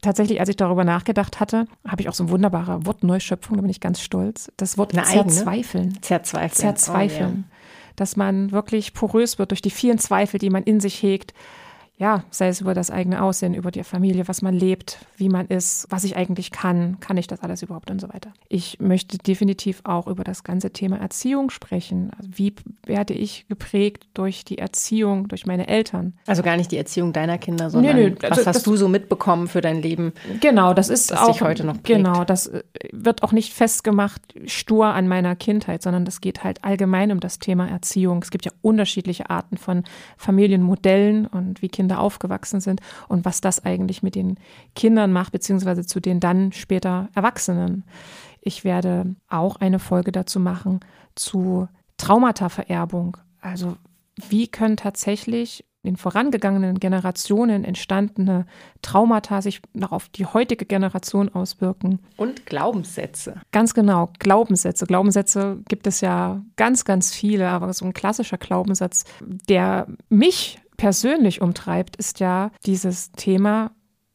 tatsächlich, 0.00 0.40
als 0.40 0.48
ich 0.48 0.56
darüber 0.56 0.84
nachgedacht 0.84 1.40
hatte, 1.40 1.66
habe 1.86 2.02
ich 2.02 2.08
auch 2.08 2.14
so 2.14 2.24
eine 2.24 2.32
wunderbare 2.32 2.86
Wortneuschöpfung, 2.86 3.56
da 3.56 3.62
bin 3.62 3.70
ich 3.70 3.80
ganz 3.80 4.00
stolz. 4.00 4.50
Das 4.56 4.78
Wort 4.78 4.96
eigene? 4.96 5.26
Zerzweifeln. 5.26 6.02
Zerzweifeln. 6.02 6.50
Zerzweifeln. 6.52 7.44
Dass 7.96 8.16
man 8.16 8.52
wirklich 8.52 8.94
porös 8.94 9.38
wird 9.38 9.50
durch 9.50 9.62
die 9.62 9.70
vielen 9.70 9.98
Zweifel, 9.98 10.38
die 10.38 10.50
man 10.50 10.62
in 10.62 10.80
sich 10.80 11.02
hegt. 11.02 11.34
Ja, 12.00 12.24
sei 12.30 12.48
es 12.48 12.62
über 12.62 12.72
das 12.72 12.90
eigene 12.90 13.22
Aussehen, 13.22 13.52
über 13.52 13.70
die 13.70 13.84
Familie, 13.84 14.26
was 14.26 14.40
man 14.40 14.54
lebt, 14.54 14.98
wie 15.18 15.28
man 15.28 15.46
ist, 15.48 15.86
was 15.90 16.02
ich 16.04 16.16
eigentlich 16.16 16.50
kann, 16.50 16.98
kann 17.00 17.18
ich 17.18 17.26
das 17.26 17.42
alles 17.42 17.62
überhaupt 17.62 17.90
und 17.90 18.00
so 18.00 18.08
weiter. 18.08 18.32
Ich 18.48 18.80
möchte 18.80 19.18
definitiv 19.18 19.82
auch 19.84 20.06
über 20.06 20.24
das 20.24 20.42
ganze 20.42 20.70
Thema 20.72 20.96
Erziehung 20.98 21.50
sprechen. 21.50 22.10
Also 22.16 22.30
wie 22.36 22.54
werde 22.86 23.12
ich 23.12 23.44
geprägt 23.48 24.06
durch 24.14 24.46
die 24.46 24.56
Erziehung, 24.56 25.28
durch 25.28 25.44
meine 25.44 25.68
Eltern? 25.68 26.14
Also 26.26 26.42
gar 26.42 26.56
nicht 26.56 26.72
die 26.72 26.78
Erziehung 26.78 27.12
deiner 27.12 27.36
Kinder, 27.36 27.68
sondern 27.68 27.94
Nö, 27.94 28.08
nö, 28.08 28.16
was 28.22 28.30
also 28.30 28.46
hast 28.46 28.56
das- 28.56 28.62
du 28.62 28.76
so 28.76 28.88
mitbekommen 28.88 29.46
für 29.46 29.60
dein 29.60 29.82
Leben? 29.82 30.14
Genau, 30.40 30.72
das 30.72 30.88
ist 30.88 31.14
auch 31.14 31.26
dich 31.30 31.42
heute 31.42 31.64
noch 31.66 31.74
prägt. 31.74 31.84
genau, 31.98 32.24
das 32.24 32.46
äh, 32.46 32.62
wird 32.92 33.22
auch 33.22 33.32
nicht 33.32 33.52
festgemacht 33.52 34.22
stur 34.46 34.86
an 34.86 35.06
meiner 35.06 35.36
Kindheit, 35.36 35.82
sondern 35.82 36.06
das 36.06 36.22
geht 36.22 36.44
halt 36.44 36.64
allgemein 36.64 37.12
um 37.12 37.20
das 37.20 37.38
Thema 37.40 37.68
Erziehung. 37.68 38.22
Es 38.22 38.30
gibt 38.30 38.46
ja 38.46 38.52
unterschiedliche 38.62 39.28
Arten 39.28 39.58
von 39.58 39.84
Familienmodellen 40.16 41.26
und 41.26 41.60
wie 41.60 41.68
Kinder 41.68 41.89
aufgewachsen 41.98 42.60
sind 42.60 42.80
und 43.08 43.24
was 43.24 43.40
das 43.40 43.64
eigentlich 43.64 44.02
mit 44.02 44.14
den 44.14 44.36
Kindern 44.74 45.12
macht, 45.12 45.32
beziehungsweise 45.32 45.84
zu 45.84 46.00
den 46.00 46.20
dann 46.20 46.52
später 46.52 47.08
Erwachsenen. 47.14 47.84
Ich 48.40 48.64
werde 48.64 49.14
auch 49.28 49.56
eine 49.56 49.78
Folge 49.78 50.12
dazu 50.12 50.40
machen 50.40 50.80
zu 51.14 51.68
Traumatavererbung. 51.96 53.16
Also 53.40 53.76
wie 54.28 54.48
können 54.48 54.76
tatsächlich 54.76 55.64
in 55.82 55.96
vorangegangenen 55.96 56.78
Generationen 56.78 57.64
entstandene 57.64 58.44
Traumata 58.82 59.40
sich 59.40 59.62
noch 59.72 59.92
auf 59.92 60.08
die 60.10 60.26
heutige 60.26 60.66
Generation 60.66 61.30
auswirken. 61.30 62.00
Und 62.16 62.44
Glaubenssätze. 62.44 63.40
Ganz 63.50 63.72
genau, 63.72 64.10
Glaubenssätze. 64.18 64.86
Glaubenssätze 64.86 65.58
gibt 65.68 65.86
es 65.86 66.02
ja 66.02 66.42
ganz, 66.56 66.84
ganz 66.84 67.14
viele, 67.14 67.48
aber 67.48 67.72
so 67.72 67.86
ein 67.86 67.94
klassischer 67.94 68.36
Glaubenssatz, 68.36 69.04
der 69.48 69.86
mich 70.10 70.60
persönlich 70.80 71.42
umtreibt, 71.42 71.96
ist 71.96 72.20
ja 72.20 72.50
dieses 72.64 73.12
Thema, 73.12 73.70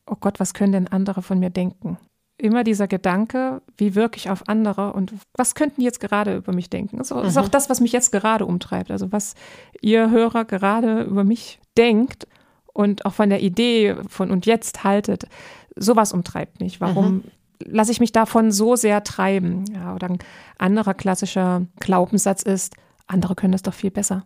oh 0.07 0.15
Gott, 0.19 0.39
was 0.39 0.55
können 0.55 0.71
denn 0.71 0.87
andere 0.87 1.21
von 1.21 1.37
mir 1.37 1.51
denken? 1.51 1.99
Immer 2.39 2.63
dieser 2.63 2.87
Gedanke, 2.87 3.61
wie 3.77 3.93
wirke 3.93 4.17
ich 4.17 4.31
auf 4.31 4.49
andere 4.49 4.93
und 4.93 5.13
was 5.37 5.53
könnten 5.53 5.81
die 5.81 5.85
jetzt 5.85 5.99
gerade 5.99 6.35
über 6.35 6.53
mich 6.53 6.71
denken? 6.71 6.97
Das 6.97 7.11
ist 7.11 7.37
auch 7.37 7.49
das, 7.49 7.69
was 7.69 7.81
mich 7.81 7.91
jetzt 7.91 8.11
gerade 8.11 8.47
umtreibt. 8.47 8.89
Also 8.89 9.11
was 9.11 9.35
ihr 9.79 10.09
Hörer 10.09 10.43
gerade 10.43 11.03
über 11.03 11.23
mich 11.23 11.59
denkt 11.77 12.27
und 12.73 13.05
auch 13.05 13.13
von 13.13 13.29
der 13.29 13.43
Idee 13.43 13.95
von 14.09 14.31
und 14.31 14.47
jetzt 14.47 14.83
haltet, 14.83 15.27
sowas 15.75 16.13
umtreibt 16.13 16.61
mich. 16.61 16.81
Warum 16.81 17.25
lasse 17.63 17.91
ich 17.91 17.99
mich 17.99 18.11
davon 18.11 18.51
so 18.51 18.75
sehr 18.75 19.03
treiben? 19.03 19.65
Ja, 19.71 19.93
oder 19.93 20.09
ein 20.09 20.19
anderer 20.57 20.95
klassischer 20.95 21.61
Glaubenssatz 21.79 22.41
ist, 22.41 22.73
andere 23.05 23.35
können 23.35 23.51
das 23.51 23.61
doch 23.61 23.75
viel 23.75 23.91
besser. 23.91 24.25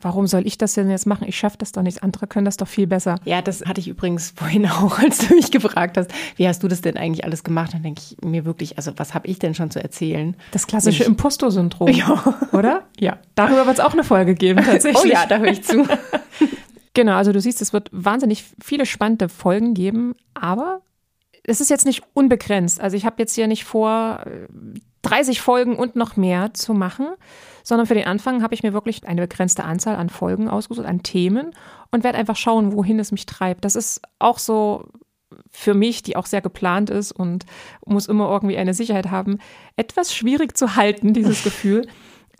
Warum 0.00 0.26
soll 0.26 0.46
ich 0.46 0.58
das 0.58 0.74
denn 0.74 0.90
jetzt 0.90 1.06
machen? 1.06 1.26
Ich 1.28 1.36
schaffe 1.36 1.56
das 1.58 1.72
doch 1.72 1.82
nicht. 1.82 2.02
Andere 2.02 2.26
können 2.26 2.44
das 2.44 2.56
doch 2.56 2.68
viel 2.68 2.86
besser. 2.86 3.16
Ja, 3.24 3.42
das 3.42 3.64
hatte 3.64 3.80
ich 3.80 3.88
übrigens 3.88 4.32
vorhin 4.36 4.66
auch, 4.70 4.98
als 4.98 5.26
du 5.26 5.34
mich 5.34 5.50
gefragt 5.50 5.96
hast, 5.96 6.10
wie 6.36 6.46
hast 6.46 6.62
du 6.62 6.68
das 6.68 6.80
denn 6.80 6.96
eigentlich 6.96 7.24
alles 7.24 7.44
gemacht? 7.44 7.74
Dann 7.74 7.82
denke 7.82 8.02
ich 8.04 8.16
mir 8.24 8.44
wirklich, 8.44 8.76
also 8.76 8.92
was 8.96 9.14
habe 9.14 9.26
ich 9.26 9.38
denn 9.38 9.54
schon 9.54 9.70
zu 9.70 9.82
erzählen? 9.82 10.36
Das 10.52 10.66
klassische 10.66 11.04
Imposter-Syndrom. 11.04 11.88
Ja. 11.88 12.36
Oder? 12.52 12.84
Ja. 12.98 13.18
Darüber 13.34 13.66
wird 13.66 13.78
es 13.78 13.84
auch 13.84 13.92
eine 13.92 14.04
Folge 14.04 14.34
geben, 14.34 14.64
tatsächlich. 14.64 14.96
Oh 15.04 15.06
ja, 15.06 15.26
da 15.26 15.38
höre 15.38 15.48
ich 15.48 15.62
zu. 15.62 15.86
Genau, 16.94 17.16
also 17.16 17.32
du 17.32 17.40
siehst, 17.40 17.60
es 17.60 17.74
wird 17.74 17.90
wahnsinnig 17.92 18.44
viele 18.62 18.86
spannende 18.86 19.28
Folgen 19.28 19.74
geben, 19.74 20.14
aber 20.32 20.80
es 21.44 21.60
ist 21.60 21.68
jetzt 21.68 21.84
nicht 21.84 22.02
unbegrenzt. 22.14 22.80
Also 22.80 22.96
ich 22.96 23.04
habe 23.04 23.16
jetzt 23.18 23.34
hier 23.34 23.46
nicht 23.46 23.64
vor, 23.64 24.20
äh, 24.24 24.46
30 25.08 25.40
Folgen 25.40 25.76
und 25.76 25.96
noch 25.96 26.16
mehr 26.16 26.52
zu 26.54 26.74
machen, 26.74 27.06
sondern 27.62 27.86
für 27.86 27.94
den 27.94 28.06
Anfang 28.06 28.42
habe 28.42 28.54
ich 28.54 28.62
mir 28.62 28.72
wirklich 28.72 29.06
eine 29.06 29.22
begrenzte 29.22 29.64
Anzahl 29.64 29.96
an 29.96 30.08
Folgen 30.08 30.48
ausgesucht, 30.48 30.86
an 30.86 31.02
Themen 31.02 31.52
und 31.90 32.04
werde 32.04 32.18
einfach 32.18 32.36
schauen, 32.36 32.72
wohin 32.72 32.98
es 32.98 33.12
mich 33.12 33.26
treibt. 33.26 33.64
Das 33.64 33.76
ist 33.76 34.02
auch 34.18 34.38
so 34.38 34.88
für 35.50 35.74
mich, 35.74 36.02
die 36.02 36.16
auch 36.16 36.26
sehr 36.26 36.40
geplant 36.40 36.90
ist 36.90 37.12
und 37.12 37.44
muss 37.84 38.06
immer 38.06 38.30
irgendwie 38.30 38.56
eine 38.56 38.74
Sicherheit 38.74 39.10
haben, 39.10 39.38
etwas 39.76 40.14
schwierig 40.14 40.56
zu 40.56 40.76
halten, 40.76 41.12
dieses 41.12 41.42
Gefühl. 41.44 41.86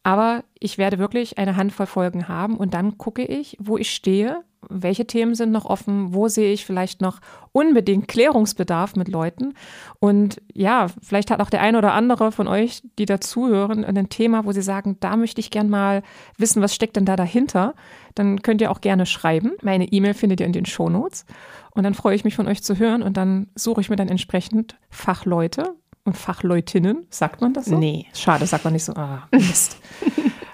Aber 0.03 0.45
ich 0.59 0.79
werde 0.79 0.99
wirklich 0.99 1.39
eine 1.39 1.57
Handvoll 1.57 1.87
Folgen 1.87 2.29
haben 2.29 2.57
und 2.57 2.75
dann 2.75 2.97
gucke 2.97 3.25
ich, 3.25 3.57
wo 3.61 3.77
ich 3.77 3.93
stehe, 3.93 4.45
welche 4.69 5.07
Themen 5.07 5.35
sind 5.35 5.53
noch 5.53 5.65
offen, 5.65 6.15
wo 6.15 6.29
sehe 6.29 6.53
ich 6.53 6.65
vielleicht 6.65 7.01
noch 7.01 7.21
unbedingt 7.53 8.09
Klärungsbedarf 8.09 8.97
mit 8.97 9.09
Leuten. 9.09 9.55
Und 9.99 10.41
ja, 10.53 10.89
vielleicht 11.03 11.31
hat 11.31 11.41
auch 11.41 11.51
der 11.51 11.63
eine 11.63 11.79
oder 11.79 11.95
andere 11.95 12.33
von 12.33 12.49
euch, 12.49 12.83
die 12.99 13.07
dazuhören, 13.07 13.85
ein 13.85 14.09
Thema, 14.09 14.45
wo 14.45 14.53
sie 14.53 14.63
sagen, 14.63 14.97
da 15.01 15.17
möchte 15.17 15.41
ich 15.41 15.51
gern 15.51 15.71
mal 15.71 16.03
wissen, 16.37 16.63
was 16.63 16.75
steckt 16.75 16.97
denn 16.97 17.05
da 17.05 17.17
dahinter. 17.17 17.75
Dann 18.15 18.43
könnt 18.43 18.61
ihr 18.61 18.71
auch 18.71 18.81
gerne 18.81 19.07
schreiben. 19.07 19.53
Meine 19.63 19.87
E-Mail 19.87 20.15
findet 20.15 20.41
ihr 20.41 20.47
in 20.47 20.53
den 20.53 20.67
Shownotes. 20.67 21.25
Und 21.71 21.83
dann 21.83 21.95
freue 21.95 22.17
ich 22.17 22.25
mich 22.25 22.35
von 22.35 22.49
euch 22.49 22.63
zu 22.63 22.79
hören 22.79 23.03
und 23.03 23.17
dann 23.17 23.49
suche 23.55 23.83
ich 23.83 23.91
mir 23.91 23.97
dann 23.97 24.09
entsprechend 24.09 24.77
Fachleute 24.89 25.75
und 26.05 26.17
Fachleutinnen. 26.17 27.07
Sagt 27.11 27.43
man 27.43 27.53
das 27.53 27.67
so? 27.67 27.77
Nee. 27.77 28.07
Schade, 28.15 28.47
sagt 28.47 28.65
man 28.65 28.73
nicht 28.73 28.85
so. 28.85 28.95
Ah, 28.95 29.29
Mist. 29.31 29.77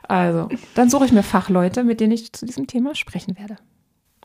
also, 0.08 0.48
dann 0.74 0.90
suche 0.90 1.04
ich 1.04 1.12
mir 1.12 1.22
Fachleute, 1.22 1.84
mit 1.84 2.00
denen 2.00 2.12
ich 2.12 2.32
zu 2.32 2.46
diesem 2.46 2.66
Thema 2.66 2.94
sprechen 2.94 3.38
werde. 3.38 3.56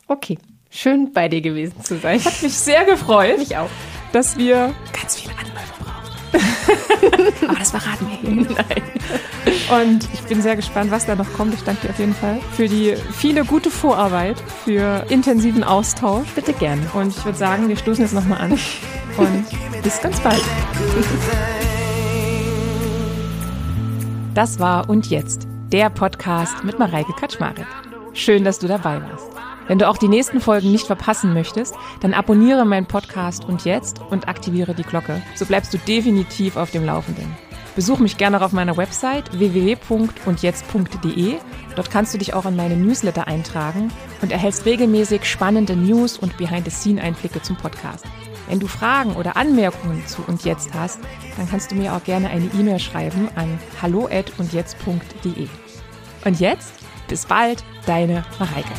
Okay, 0.08 0.38
schön 0.70 1.12
bei 1.13 1.28
dir 1.28 1.41
gewesen 1.41 1.84
zu 1.84 1.98
sein. 2.00 2.24
Hat 2.24 2.41
mich 2.41 2.54
sehr 2.58 2.86
gefreut, 2.86 3.38
Mich 3.39 3.58
auch. 3.58 3.70
dass 4.13 4.38
wir 4.38 4.74
ganz 4.93 5.15
viele 5.17 5.34
Anläufe 5.34 5.74
brauchen. 5.84 5.93
Aber 7.50 7.60
das 7.60 7.72
verraten 7.72 8.08
wir 8.10 8.17
hier. 8.30 8.56
Nein. 8.56 8.84
Und 9.84 10.08
ich 10.13 10.22
bin 10.22 10.41
sehr 10.41 10.56
gespannt, 10.56 10.91
was 10.91 11.06
da 11.06 11.15
noch 11.15 11.32
kommt. 11.34 11.54
Ich 11.54 11.62
danke 11.63 11.88
dir 11.88 11.89
auf 11.93 12.00
jeden 12.00 12.13
Fall 12.13 12.39
für 12.56 12.67
die 12.67 12.96
viele 13.13 13.43
gute 13.43 13.70
Vorarbeit, 13.70 14.38
für 14.63 15.06
intensiven 15.10 15.63
Austausch. 15.63 16.28
Bitte 16.36 16.54
gerne. 16.54 16.82
Und 16.93 17.10
ich 17.10 17.26
würde 17.26 17.38
sagen, 17.38 17.67
wir 17.67 17.76
stoßen 17.78 18.04
jetzt 18.04 18.13
nochmal 18.13 18.39
an. 18.41 18.52
Und 19.17 19.46
bis 19.84 20.00
ganz 20.02 20.20
bald. 20.22 20.41
Das 24.34 24.60
war 24.60 24.89
Und 24.89 25.08
Jetzt, 25.10 25.48
der 25.72 25.89
Podcast 25.89 26.63
mit 26.63 26.78
Mareike 26.80 27.12
Kaczmarek. 27.13 27.65
Schön, 28.13 28.43
dass 28.43 28.60
du 28.60 28.67
dabei 28.67 29.02
warst. 29.02 29.37
Wenn 29.67 29.80
du 29.80 29.88
auch 29.88 29.97
die 29.97 30.08
nächsten 30.08 30.39
Folgen 30.39 30.71
nicht 30.71 30.88
verpassen 30.88 31.34
möchtest, 31.34 31.75
dann 31.99 32.13
abonniere 32.13 32.65
meinen 32.65 32.86
Podcast 32.86 33.45
Und 33.45 33.65
Jetzt 33.65 34.01
und 34.10 34.27
aktiviere 34.27 34.73
die 34.73 34.84
Glocke. 34.84 35.21
So 35.36 35.45
bleibst 35.45 35.73
du 35.73 35.77
definitiv 35.77 36.56
auf 36.56 36.71
dem 36.71 36.86
Laufenden. 36.86 37.36
Besuch 37.75 37.99
mich 37.99 38.17
gerne 38.17 38.41
auf 38.41 38.53
meiner 38.53 38.75
Website 38.75 39.38
www.undjetzt.de. 39.38 41.36
Dort 41.75 41.91
kannst 41.91 42.12
du 42.13 42.17
dich 42.17 42.34
auch 42.34 42.45
in 42.45 42.56
meine 42.56 42.75
Newsletter 42.75 43.27
eintragen 43.27 43.91
und 44.23 44.32
erhältst 44.32 44.65
regelmäßig 44.65 45.25
spannende 45.25 45.75
News 45.75 46.17
und 46.17 46.38
Behind-the-Scene-Einblicke 46.38 47.43
zum 47.43 47.56
Podcast. 47.56 48.06
Wenn 48.47 48.60
du 48.60 48.65
Fragen 48.67 49.15
oder 49.15 49.38
Anmerkungen 49.38 50.08
zu 50.08 50.23
Und 50.25 50.43
Jetzt 50.43 50.73
hast, 50.73 50.99
dann 51.36 51.47
kannst 51.49 51.69
du 51.69 51.75
mir 51.75 51.93
auch 51.93 52.03
gerne 52.03 52.30
eine 52.30 52.45
E-Mail 52.58 52.80
schreiben 52.80 53.30
an 53.36 53.60
hallo@undjetzt.de. 53.82 55.47
Und 56.25 56.39
jetzt, 56.39 56.73
bis 57.08 57.26
bald, 57.26 57.63
deine 57.86 58.24
Mareike. 58.39 58.74